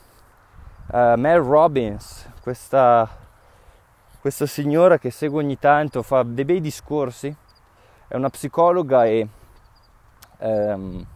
uh, 0.89 0.97
Mel 1.17 1.41
Robbins, 1.41 2.29
questa, 2.43 3.09
questa 4.21 4.45
signora 4.45 4.99
che 4.99 5.11
seguo 5.11 5.39
ogni 5.39 5.59
tanto, 5.59 6.03
fa 6.03 6.23
dei 6.23 6.45
bei 6.45 6.61
discorsi, 6.61 7.35
è 8.13 8.17
una 8.17 8.29
psicologa 8.29 9.07
e 9.07 9.27
um, 10.41 11.07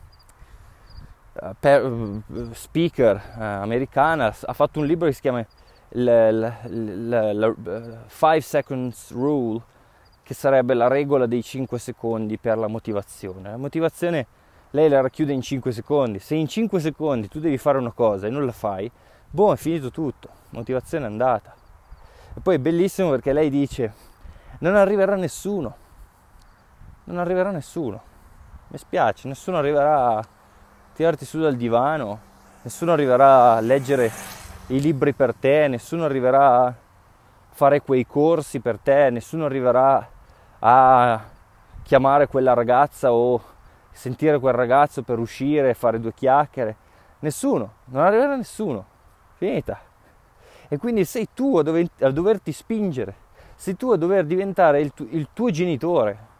per, 1.60 2.22
speaker 2.52 3.16
uh, 3.36 3.40
americana, 3.42 4.34
ha 4.40 4.52
fatto 4.54 4.80
un 4.80 4.86
libro 4.86 5.06
che 5.06 5.12
si 5.12 5.20
chiama 5.20 5.46
la 5.90 6.56
5 6.62 8.40
Seconds 8.40 9.12
Rule, 9.12 9.60
che 10.22 10.32
sarebbe 10.32 10.72
la 10.72 10.88
regola 10.88 11.26
dei 11.26 11.42
5 11.42 11.78
secondi 11.78 12.38
per 12.38 12.56
la 12.56 12.66
motivazione. 12.66 13.50
La 13.50 13.58
motivazione 13.58 14.26
lei 14.70 14.88
la 14.88 15.02
racchiude 15.02 15.34
in 15.34 15.42
5 15.42 15.72
secondi. 15.72 16.18
Se 16.18 16.34
in 16.34 16.48
5 16.48 16.80
secondi 16.80 17.28
tu 17.28 17.40
devi 17.40 17.58
fare 17.58 17.76
una 17.76 17.92
cosa 17.92 18.26
e 18.26 18.30
non 18.30 18.46
la 18.46 18.52
fai, 18.52 18.90
boh, 19.30 19.52
è 19.52 19.56
finito 19.56 19.90
tutto, 19.90 20.30
motivazione 20.48 21.04
è 21.04 21.08
andata. 21.08 21.54
E 22.34 22.40
poi 22.40 22.54
è 22.54 22.58
bellissimo 22.58 23.10
perché 23.10 23.34
lei 23.34 23.50
dice, 23.50 23.92
non 24.60 24.76
arriverà 24.76 25.14
nessuno, 25.14 25.84
non 27.06 27.18
arriverà 27.18 27.50
nessuno 27.50 28.14
mi 28.68 28.78
spiace, 28.78 29.28
nessuno 29.28 29.58
arriverà 29.58 30.16
a 30.16 30.26
tirarti 30.92 31.24
su 31.24 31.38
dal 31.38 31.54
divano, 31.54 32.18
nessuno 32.62 32.92
arriverà 32.92 33.54
a 33.54 33.60
leggere 33.60 34.10
i 34.68 34.80
libri 34.80 35.12
per 35.12 35.34
te, 35.34 35.68
nessuno 35.68 36.04
arriverà 36.04 36.64
a 36.64 36.74
fare 37.50 37.82
quei 37.82 38.06
corsi 38.06 38.58
per 38.58 38.78
te, 38.78 39.10
nessuno 39.10 39.44
arriverà 39.44 40.08
a 40.58 41.24
chiamare 41.82 42.26
quella 42.26 42.54
ragazza 42.54 43.12
o 43.12 43.40
sentire 43.92 44.40
quel 44.40 44.54
ragazzo 44.54 45.02
per 45.02 45.20
uscire 45.20 45.70
e 45.70 45.74
fare 45.74 46.00
due 46.00 46.12
chiacchiere. 46.12 46.76
Nessuno, 47.20 47.72
non 47.86 48.02
arriverà 48.02 48.34
nessuno. 48.34 48.84
Finita. 49.36 49.78
E 50.68 50.76
quindi 50.78 51.04
sei 51.04 51.28
tu 51.32 51.56
a, 51.56 51.62
dover, 51.62 51.88
a 52.00 52.10
doverti 52.10 52.50
spingere, 52.50 53.14
sei 53.54 53.76
tu 53.76 53.92
a 53.92 53.96
dover 53.96 54.24
diventare 54.24 54.80
il, 54.80 54.92
tu, 54.92 55.06
il 55.10 55.28
tuo 55.32 55.50
genitore, 55.50 56.34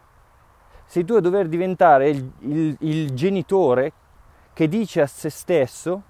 sei 0.87 1.03
tu 1.03 1.13
a 1.13 1.19
dover 1.19 1.47
diventare 1.47 2.09
il, 2.09 2.31
il, 2.39 2.77
il 2.79 3.13
genitore 3.13 3.91
che 4.53 4.67
dice 4.67 5.01
a 5.01 5.07
se 5.07 5.29
stesso 5.29 6.01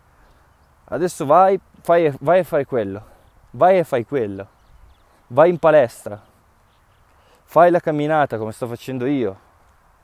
adesso 0.86 1.26
vai, 1.26 1.60
fai, 1.82 2.14
vai 2.20 2.40
a 2.40 2.44
fare 2.44 2.66
quello, 2.66 3.04
vai 3.52 3.80
e 3.80 3.84
fai 3.84 4.06
quello, 4.06 4.48
vai 5.28 5.50
in 5.50 5.58
palestra, 5.58 6.22
fai 7.44 7.72
la 7.72 7.80
camminata 7.80 8.38
come 8.38 8.52
sto 8.52 8.68
facendo 8.68 9.06
io, 9.06 9.40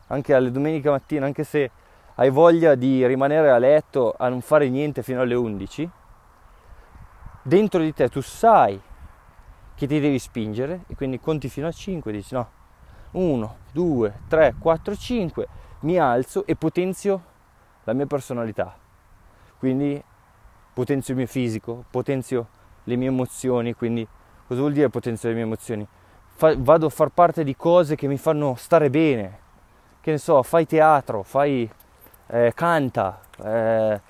anche 0.08 0.34
alle 0.34 0.52
domeniche 0.52 0.90
mattina, 0.90 1.26
anche 1.26 1.44
se 1.44 1.72
hai 2.16 2.30
voglia 2.30 2.76
di 2.76 3.06
rimanere 3.06 3.52
a 3.52 3.58
letto 3.58 4.14
a 4.18 4.28
non 4.28 4.42
fare 4.42 4.70
niente 4.70 5.04
fino 5.04 5.22
alle 5.22 5.36
11, 5.36 5.90
dentro 7.44 7.80
di 7.80 7.94
te 7.94 8.10
tu 8.10 8.22
sai 8.22 8.80
che 9.76 9.88
ti 9.88 10.00
devi 10.00 10.20
spingere 10.20 10.82
e 10.88 10.96
quindi 10.96 11.20
conti 11.20 11.48
fino 11.48 11.68
a 11.68 11.72
5 11.72 12.12
e 12.12 12.14
dici 12.14 12.34
no, 12.34 12.50
1, 13.14 13.56
2, 13.72 14.14
3, 14.28 14.56
4, 14.60 14.96
5, 14.96 15.48
mi 15.82 15.98
alzo 15.98 16.46
e 16.46 16.56
potenzio 16.56 17.22
la 17.84 17.94
mia 17.94 18.06
personalità. 18.06 18.76
Quindi 19.58 20.02
potenzio 20.74 21.14
il 21.14 21.20
mio 21.20 21.28
fisico, 21.28 21.86
potenzio 21.90 22.48
le 22.84 22.96
mie 22.96 23.08
emozioni, 23.08 23.74
quindi 23.74 24.08
cosa 24.48 24.60
vuol 24.60 24.74
dire 24.74 24.90
potenzio 24.90 25.30
le 25.30 25.36
mie 25.36 25.44
emozioni? 25.44 25.88
Fa, 26.36 26.56
vado 26.58 26.88
a 26.88 26.90
far 26.90 27.10
parte 27.10 27.44
di 27.44 27.56
cose 27.56 27.96
che 27.96 28.08
mi 28.08 28.18
fanno 28.18 28.56
stare 28.58 28.90
bene, 28.90 29.40
che 30.02 30.12
ne 30.12 30.18
so, 30.18 30.42
fai 30.44 30.66
teatro, 30.66 31.24
fai 31.24 31.70
eh, 32.28 32.52
canta, 32.56 33.22
eh, 33.44 34.02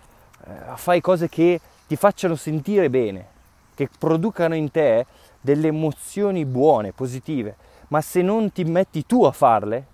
fai 0.75 1.01
cose 1.01 1.29
che 1.29 1.59
ti 1.87 1.95
facciano 1.95 2.35
sentire 2.35 2.89
bene, 2.89 3.27
che 3.75 3.89
producano 3.97 4.55
in 4.55 4.71
te 4.71 5.05
delle 5.41 5.67
emozioni 5.67 6.45
buone, 6.45 6.93
positive 6.93 7.55
ma 7.89 8.01
se 8.01 8.21
non 8.21 8.51
ti 8.51 8.63
metti 8.63 9.05
tu 9.05 9.23
a 9.23 9.31
farle, 9.31 9.87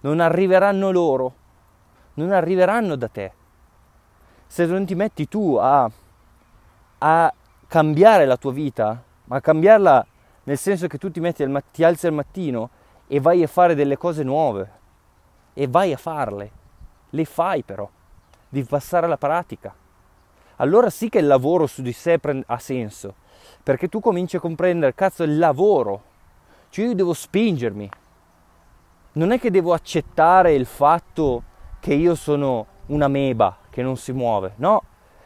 non 0.00 0.20
arriveranno 0.20 0.90
loro, 0.90 1.34
non 2.14 2.32
arriveranno 2.32 2.96
da 2.96 3.08
te. 3.08 3.32
Se 4.46 4.66
non 4.66 4.84
ti 4.84 4.94
metti 4.94 5.28
tu 5.28 5.56
a, 5.56 5.90
a 6.98 7.34
cambiare 7.66 8.26
la 8.26 8.36
tua 8.36 8.52
vita, 8.52 9.02
ma 9.24 9.40
cambiarla 9.40 10.06
nel 10.44 10.58
senso 10.58 10.86
che 10.88 10.98
tu 10.98 11.10
ti, 11.10 11.20
metti 11.20 11.42
al, 11.42 11.62
ti 11.70 11.84
alzi 11.84 12.06
al 12.06 12.12
mattino 12.12 12.70
e 13.06 13.20
vai 13.20 13.42
a 13.42 13.46
fare 13.46 13.74
delle 13.74 13.96
cose 13.96 14.22
nuove, 14.22 14.70
e 15.54 15.68
vai 15.68 15.92
a 15.92 15.96
farle, 15.96 16.50
le 17.10 17.24
fai 17.24 17.62
però, 17.62 17.88
devi 18.48 18.66
passare 18.66 19.06
alla 19.06 19.18
pratica. 19.18 19.74
Allora 20.56 20.90
sì 20.90 21.08
che 21.08 21.18
il 21.18 21.26
lavoro 21.26 21.66
su 21.66 21.82
di 21.82 21.92
sé 21.92 22.18
ha 22.46 22.58
senso, 22.58 23.14
perché 23.62 23.88
tu 23.88 24.00
cominci 24.00 24.36
a 24.36 24.40
comprendere, 24.40 24.94
cazzo, 24.94 25.22
il 25.22 25.38
lavoro 25.38 26.10
cioè 26.72 26.86
io 26.86 26.94
devo 26.94 27.12
spingermi. 27.12 27.86
Non 29.12 29.30
è 29.30 29.38
che 29.38 29.50
devo 29.50 29.74
accettare 29.74 30.54
il 30.54 30.64
fatto 30.64 31.42
che 31.80 31.92
io 31.92 32.14
sono 32.14 32.66
una 32.86 33.08
meba 33.08 33.58
che 33.68 33.82
non 33.82 33.98
si 33.98 34.10
muove. 34.12 34.54
No, 34.56 34.82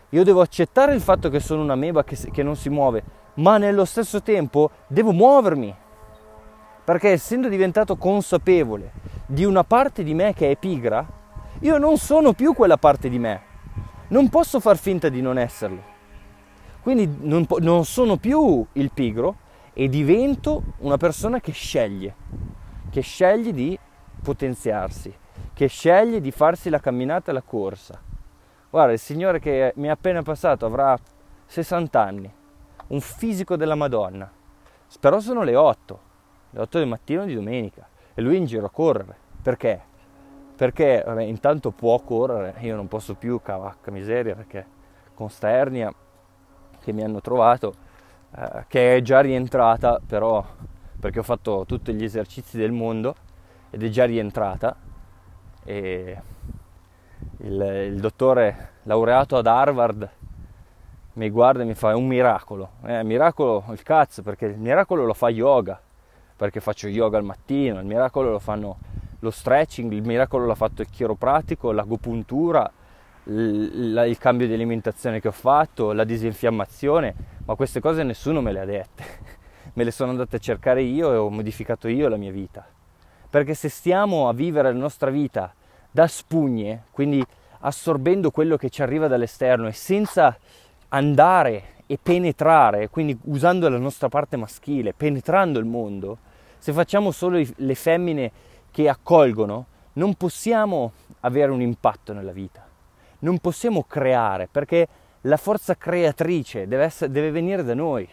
io 0.08 0.24
devo 0.24 0.40
accettare 0.40 0.92
il 0.92 1.00
fatto 1.00 1.28
che 1.28 1.38
sono 1.38 1.62
una 1.62 1.76
meba 1.76 2.02
che, 2.02 2.16
che 2.32 2.42
non 2.42 2.56
si 2.56 2.68
muove, 2.68 3.04
ma 3.34 3.58
nello 3.58 3.84
stesso 3.84 4.22
tempo 4.22 4.70
devo 4.88 5.12
muovermi. 5.12 5.72
Perché 6.84 7.10
essendo 7.10 7.48
diventato 7.48 7.94
consapevole 7.94 8.90
di 9.26 9.44
una 9.44 9.62
parte 9.62 10.02
di 10.02 10.14
me 10.14 10.34
che 10.34 10.50
è 10.50 10.56
pigra, 10.56 11.06
io 11.60 11.78
non 11.78 11.96
sono 11.96 12.32
più 12.32 12.54
quella 12.54 12.76
parte 12.76 13.08
di 13.08 13.20
me. 13.20 13.42
Non 14.08 14.28
posso 14.30 14.58
far 14.58 14.78
finta 14.78 15.08
di 15.08 15.20
non 15.20 15.38
esserlo. 15.38 15.80
Quindi 16.82 17.18
non, 17.20 17.46
non 17.60 17.84
sono 17.84 18.16
più 18.16 18.66
il 18.72 18.90
pigro 18.92 19.44
e 19.78 19.90
divento 19.90 20.62
una 20.78 20.96
persona 20.96 21.38
che 21.38 21.52
sceglie, 21.52 22.14
che 22.88 23.02
sceglie 23.02 23.52
di 23.52 23.78
potenziarsi, 24.22 25.14
che 25.52 25.66
sceglie 25.66 26.22
di 26.22 26.30
farsi 26.30 26.70
la 26.70 26.80
camminata 26.80 27.30
e 27.30 27.34
la 27.34 27.42
corsa. 27.42 28.00
Guarda, 28.70 28.94
il 28.94 28.98
signore 28.98 29.38
che 29.38 29.74
mi 29.76 29.88
è 29.88 29.90
appena 29.90 30.22
passato 30.22 30.64
avrà 30.64 30.98
60 31.44 32.00
anni, 32.00 32.32
un 32.86 33.00
fisico 33.02 33.56
della 33.56 33.74
Madonna, 33.74 34.32
però 34.98 35.20
sono 35.20 35.42
le 35.42 35.54
8, 35.54 36.00
le 36.52 36.60
8 36.60 36.78
del 36.78 36.88
mattino 36.88 37.26
di 37.26 37.34
domenica 37.34 37.86
e 38.14 38.22
lui 38.22 38.38
in 38.38 38.46
giro 38.46 38.64
a 38.64 38.70
correre. 38.70 39.14
Perché? 39.42 39.78
Perché 40.56 41.02
vabbè, 41.04 41.22
intanto 41.22 41.70
può 41.70 42.00
correre, 42.00 42.54
io 42.60 42.76
non 42.76 42.88
posso 42.88 43.14
più, 43.14 43.42
cavacca 43.42 43.90
miseria, 43.90 44.34
perché 44.34 44.66
con 45.12 45.28
sta 45.28 45.50
ernia 45.50 45.92
che 46.80 46.92
mi 46.92 47.02
hanno 47.02 47.20
trovato, 47.20 47.84
eh, 48.36 48.64
che 48.68 48.96
è 48.96 49.02
già 49.02 49.20
rientrata, 49.20 50.00
però 50.04 50.44
perché 50.98 51.20
ho 51.20 51.22
fatto 51.24 51.64
tutti 51.66 51.92
gli 51.94 52.04
esercizi 52.04 52.56
del 52.56 52.72
mondo 52.72 53.14
ed 53.70 53.82
è 53.82 53.88
già 53.88 54.04
rientrata. 54.04 54.76
E 55.64 56.20
il, 57.38 57.88
il 57.92 58.00
dottore 58.00 58.70
laureato 58.84 59.36
ad 59.36 59.46
Harvard 59.46 60.08
mi 61.14 61.30
guarda 61.30 61.62
e 61.62 61.66
mi 61.66 61.74
fa 61.74 61.90
è 61.90 61.94
un 61.94 62.06
miracolo. 62.06 62.72
Eh, 62.84 63.02
miracolo 63.02 63.64
il 63.70 63.82
cazzo, 63.82 64.22
perché 64.22 64.46
il 64.46 64.58
miracolo 64.58 65.04
lo 65.04 65.14
fa 65.14 65.30
yoga, 65.30 65.80
perché 66.36 66.60
faccio 66.60 66.88
yoga 66.88 67.18
al 67.18 67.24
mattino, 67.24 67.80
il 67.80 67.86
miracolo 67.86 68.30
lo 68.30 68.38
fanno 68.38 68.76
lo 69.20 69.30
stretching, 69.30 69.92
il 69.92 70.04
miracolo 70.04 70.44
l'ha 70.44 70.54
fatto 70.54 70.82
il 70.82 70.90
chiropratico, 70.90 71.72
l'agopuntura, 71.72 72.70
il, 73.26 74.16
cambio 74.18 74.46
di 74.46 74.54
alimentazione 74.54 75.20
che 75.20 75.28
ho 75.28 75.32
fatto, 75.32 75.92
la 75.92 76.04
disinfiammazione, 76.04 77.14
ma 77.44 77.54
queste 77.54 77.80
cose 77.80 78.02
nessuno 78.02 78.40
me 78.40 78.52
le 78.52 78.60
ha 78.60 78.64
dette. 78.64 79.04
me 79.74 79.84
le 79.84 79.90
sono 79.90 80.10
andate 80.10 80.36
a 80.36 80.38
cercare 80.38 80.82
io 80.82 81.12
e 81.12 81.16
ho 81.16 81.30
modificato 81.30 81.88
io 81.88 82.08
la 82.08 82.16
mia 82.16 82.30
vita. 82.30 82.66
Perché 83.28 83.54
se 83.54 83.68
stiamo 83.68 84.28
a 84.28 84.32
vivere 84.32 84.72
la 84.72 84.78
nostra 84.78 85.10
vita 85.10 85.52
da 85.90 86.06
spugne, 86.06 86.84
quindi 86.90 87.24
assorbendo 87.60 88.30
quello 88.30 88.56
che 88.56 88.70
ci 88.70 88.82
arriva 88.82 89.08
dall'esterno 89.08 89.66
e 89.66 89.72
senza 89.72 90.36
andare 90.88 91.74
e 91.86 91.98
penetrare, 92.02 92.88
quindi 92.88 93.16
usando 93.24 93.68
la 93.68 93.78
nostra 93.78 94.08
parte 94.08 94.36
maschile, 94.36 94.92
penetrando 94.92 95.58
il 95.58 95.64
mondo, 95.64 96.18
se 96.58 96.72
facciamo 96.72 97.10
solo 97.10 97.40
le 97.54 97.74
femmine 97.74 98.32
che 98.70 98.88
accolgono, 98.88 99.66
non 99.94 100.14
possiamo 100.14 100.92
avere 101.20 101.50
un 101.52 101.60
impatto 101.60 102.12
nella 102.12 102.32
vita, 102.32 102.65
non 103.20 103.38
possiamo 103.38 103.84
creare 103.84 104.48
perché 104.50 104.88
la 105.22 105.36
forza 105.36 105.76
creatrice 105.76 106.66
deve, 106.66 106.84
essere, 106.84 107.10
deve 107.10 107.30
venire 107.30 107.64
da 107.64 107.74
noi, 107.74 108.08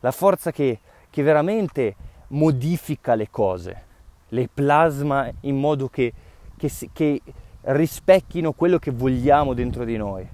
la 0.00 0.10
forza 0.10 0.50
che, 0.50 0.80
che 1.08 1.22
veramente 1.22 1.94
modifica 2.28 3.14
le 3.14 3.28
cose, 3.30 3.82
le 4.28 4.48
plasma 4.52 5.30
in 5.42 5.56
modo 5.58 5.88
che, 5.88 6.12
che, 6.56 6.70
che 6.92 7.20
rispecchino 7.62 8.52
quello 8.52 8.78
che 8.78 8.90
vogliamo 8.90 9.54
dentro 9.54 9.84
di 9.84 9.96
noi. 9.96 10.26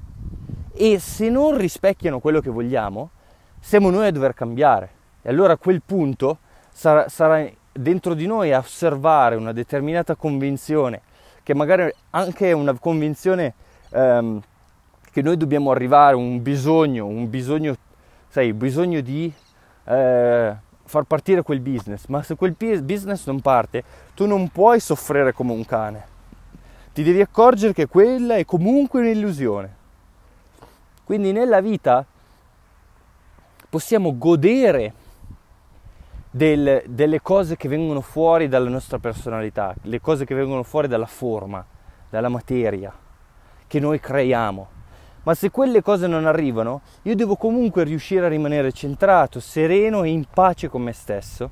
E 0.72 0.98
se 0.98 1.28
non 1.30 1.56
rispecchiano 1.56 2.18
quello 2.18 2.40
che 2.40 2.50
vogliamo, 2.50 3.10
siamo 3.58 3.90
noi 3.90 4.06
a 4.06 4.12
dover 4.12 4.34
cambiare. 4.34 4.90
E 5.22 5.30
allora 5.30 5.54
a 5.54 5.58
quel 5.58 5.82
punto 5.84 6.38
sarà, 6.70 7.08
sarà 7.08 7.48
dentro 7.72 8.14
di 8.14 8.26
noi 8.26 8.52
a 8.52 8.58
osservare 8.58 9.36
una 9.36 9.52
determinata 9.52 10.14
convinzione, 10.14 11.02
che 11.42 11.54
magari 11.54 11.90
anche 12.10 12.48
è 12.48 12.52
una 12.52 12.78
convinzione 12.78 13.54
ehm, 13.90 14.40
che 15.16 15.22
noi 15.22 15.36
dobbiamo 15.36 15.70
arrivare, 15.70 16.14
un 16.14 16.42
bisogno, 16.42 17.06
un 17.06 17.30
bisogno, 17.30 17.74
sai, 18.28 18.52
bisogno 18.52 19.00
di 19.00 19.32
eh, 19.84 20.56
far 20.84 21.04
partire 21.04 21.40
quel 21.40 21.60
business, 21.60 22.06
ma 22.08 22.22
se 22.22 22.36
quel 22.36 22.52
business 22.52 23.26
non 23.26 23.40
parte, 23.40 23.82
tu 24.14 24.26
non 24.26 24.48
puoi 24.48 24.78
soffrire 24.78 25.32
come 25.32 25.52
un 25.52 25.64
cane. 25.64 26.14
Ti 26.92 27.02
devi 27.02 27.20
accorgere 27.20 27.72
che 27.72 27.86
quella 27.86 28.36
è 28.36 28.44
comunque 28.44 29.00
un'illusione. 29.00 29.74
Quindi 31.04 31.32
nella 31.32 31.60
vita 31.60 32.04
possiamo 33.70 34.18
godere 34.18 34.92
del, 36.30 36.82
delle 36.86 37.22
cose 37.22 37.56
che 37.56 37.68
vengono 37.68 38.02
fuori 38.02 38.48
dalla 38.48 38.68
nostra 38.68 38.98
personalità, 38.98 39.74
le 39.82 40.00
cose 40.00 40.26
che 40.26 40.34
vengono 40.34 40.62
fuori 40.62 40.88
dalla 40.88 41.06
forma, 41.06 41.64
dalla 42.10 42.28
materia 42.28 42.92
che 43.66 43.80
noi 43.80 44.00
creiamo. 44.00 44.68
Ma 45.24 45.34
se 45.34 45.50
quelle 45.50 45.82
cose 45.82 46.06
non 46.06 46.24
arrivano, 46.24 46.82
io 47.02 47.16
devo 47.16 47.36
comunque 47.36 47.82
riuscire 47.82 48.26
a 48.26 48.28
rimanere 48.28 48.70
centrato, 48.72 49.40
sereno 49.40 50.04
e 50.04 50.10
in 50.10 50.24
pace 50.32 50.68
con 50.68 50.82
me 50.82 50.92
stesso, 50.92 51.50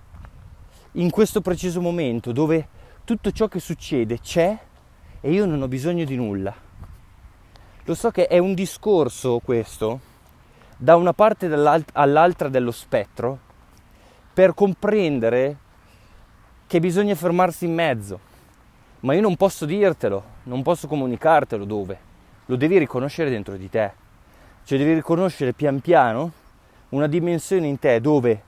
in 0.92 1.10
questo 1.10 1.40
preciso 1.40 1.80
momento 1.80 2.30
dove 2.30 2.68
tutto 3.04 3.32
ciò 3.32 3.48
che 3.48 3.58
succede 3.58 4.20
c'è 4.20 4.56
e 5.20 5.32
io 5.32 5.44
non 5.44 5.60
ho 5.60 5.68
bisogno 5.68 6.04
di 6.04 6.14
nulla. 6.14 6.54
Lo 7.84 7.94
so 7.94 8.10
che 8.10 8.28
è 8.28 8.38
un 8.38 8.54
discorso 8.54 9.40
questo, 9.44 10.00
da 10.76 10.96
una 10.96 11.12
parte 11.12 11.46
all'altra 11.46 12.48
dello 12.48 12.70
spettro, 12.70 13.38
per 14.32 14.54
comprendere 14.54 15.56
che 16.66 16.80
bisogna 16.80 17.14
fermarsi 17.14 17.64
in 17.64 17.74
mezzo. 17.74 18.20
Ma 19.00 19.14
io 19.14 19.20
non 19.20 19.36
posso 19.36 19.66
dirtelo, 19.66 20.33
non 20.44 20.62
posso 20.62 20.86
comunicartelo 20.86 21.64
dove. 21.64 21.98
Lo 22.46 22.56
devi 22.56 22.78
riconoscere 22.78 23.30
dentro 23.30 23.56
di 23.56 23.68
te. 23.68 23.92
Cioè 24.64 24.78
devi 24.78 24.94
riconoscere 24.94 25.52
pian 25.52 25.80
piano 25.80 26.32
una 26.90 27.06
dimensione 27.06 27.66
in 27.66 27.78
te 27.78 28.00
dove 28.00 28.42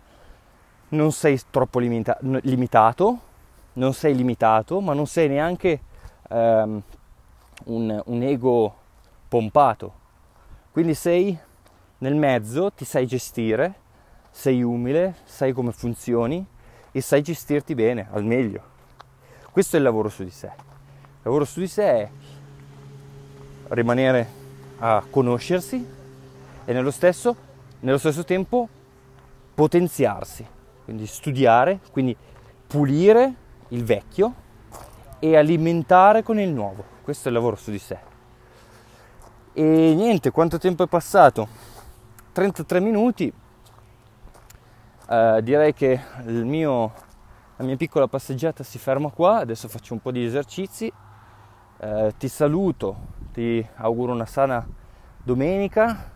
non 0.88 1.12
sei 1.12 1.38
troppo 1.50 1.78
limita- 1.78 2.18
limitato, 2.20 3.20
non 3.74 3.92
sei 3.92 4.14
limitato, 4.14 4.80
ma 4.80 4.94
non 4.94 5.06
sei 5.06 5.28
neanche 5.28 5.80
um, 6.28 6.82
un, 7.64 8.02
un 8.04 8.22
ego 8.22 8.74
pompato. 9.28 10.04
Quindi 10.70 10.94
sei 10.94 11.36
nel 11.98 12.14
mezzo, 12.14 12.70
ti 12.72 12.84
sai 12.84 13.06
gestire, 13.06 13.74
sei 14.30 14.62
umile, 14.62 15.16
sai 15.24 15.52
come 15.52 15.72
funzioni 15.72 16.44
e 16.92 17.00
sai 17.00 17.22
gestirti 17.22 17.74
bene, 17.74 18.08
al 18.10 18.24
meglio. 18.24 18.74
Questo 19.50 19.76
è 19.76 19.78
il 19.78 19.84
lavoro 19.84 20.08
su 20.08 20.22
di 20.22 20.30
sé. 20.30 20.75
Lavoro 21.26 21.44
su 21.44 21.58
di 21.58 21.66
sé 21.66 21.82
è 21.82 22.08
rimanere 23.70 24.28
a 24.78 25.02
conoscersi 25.10 25.84
e 26.64 26.72
nello 26.72 26.92
stesso, 26.92 27.34
nello 27.80 27.98
stesso 27.98 28.22
tempo 28.22 28.68
potenziarsi, 29.52 30.46
quindi 30.84 31.04
studiare, 31.08 31.80
quindi 31.90 32.16
pulire 32.64 33.34
il 33.70 33.82
vecchio 33.82 34.34
e 35.18 35.36
alimentare 35.36 36.22
con 36.22 36.38
il 36.38 36.48
nuovo. 36.48 36.84
Questo 37.02 37.26
è 37.26 37.32
il 37.32 37.36
lavoro 37.36 37.56
su 37.56 37.72
di 37.72 37.80
sé. 37.80 37.98
E 39.52 39.62
niente, 39.64 40.30
quanto 40.30 40.58
tempo 40.58 40.84
è 40.84 40.86
passato? 40.86 41.48
33 42.30 42.78
minuti. 42.78 43.32
Uh, 45.08 45.40
direi 45.40 45.74
che 45.74 46.00
mio, 46.22 46.92
la 47.56 47.64
mia 47.64 47.76
piccola 47.76 48.06
passeggiata 48.06 48.62
si 48.62 48.78
ferma 48.78 49.10
qua, 49.10 49.38
adesso 49.38 49.66
faccio 49.66 49.92
un 49.92 50.00
po' 50.00 50.12
di 50.12 50.24
esercizi. 50.24 50.92
Uh, 51.78 52.12
ti 52.16 52.28
saluto, 52.28 52.96
ti 53.32 53.66
auguro 53.76 54.12
una 54.12 54.26
sana 54.26 54.66
domenica. 55.22 56.12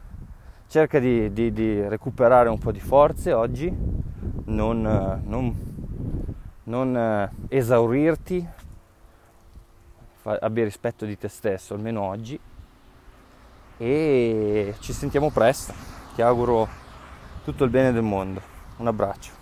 Cerca 0.66 0.98
di, 0.98 1.32
di, 1.32 1.52
di 1.52 1.88
recuperare 1.88 2.48
un 2.48 2.58
po' 2.58 2.70
di 2.70 2.78
forze 2.78 3.32
oggi, 3.32 3.74
non, 4.44 4.80
non, 5.24 5.56
non 6.62 7.30
esaurirti, 7.48 8.48
abbi 10.22 10.62
rispetto 10.62 11.04
di 11.04 11.18
te 11.18 11.26
stesso, 11.26 11.74
almeno 11.74 12.02
oggi 12.02 12.38
e 13.80 14.74
ci 14.80 14.92
sentiamo 14.92 15.30
presto. 15.30 15.72
Ti 16.14 16.20
auguro 16.20 16.68
tutto 17.44 17.64
il 17.64 17.70
bene 17.70 17.92
del 17.92 18.02
mondo. 18.02 18.42
Un 18.76 18.86
abbraccio. 18.86 19.39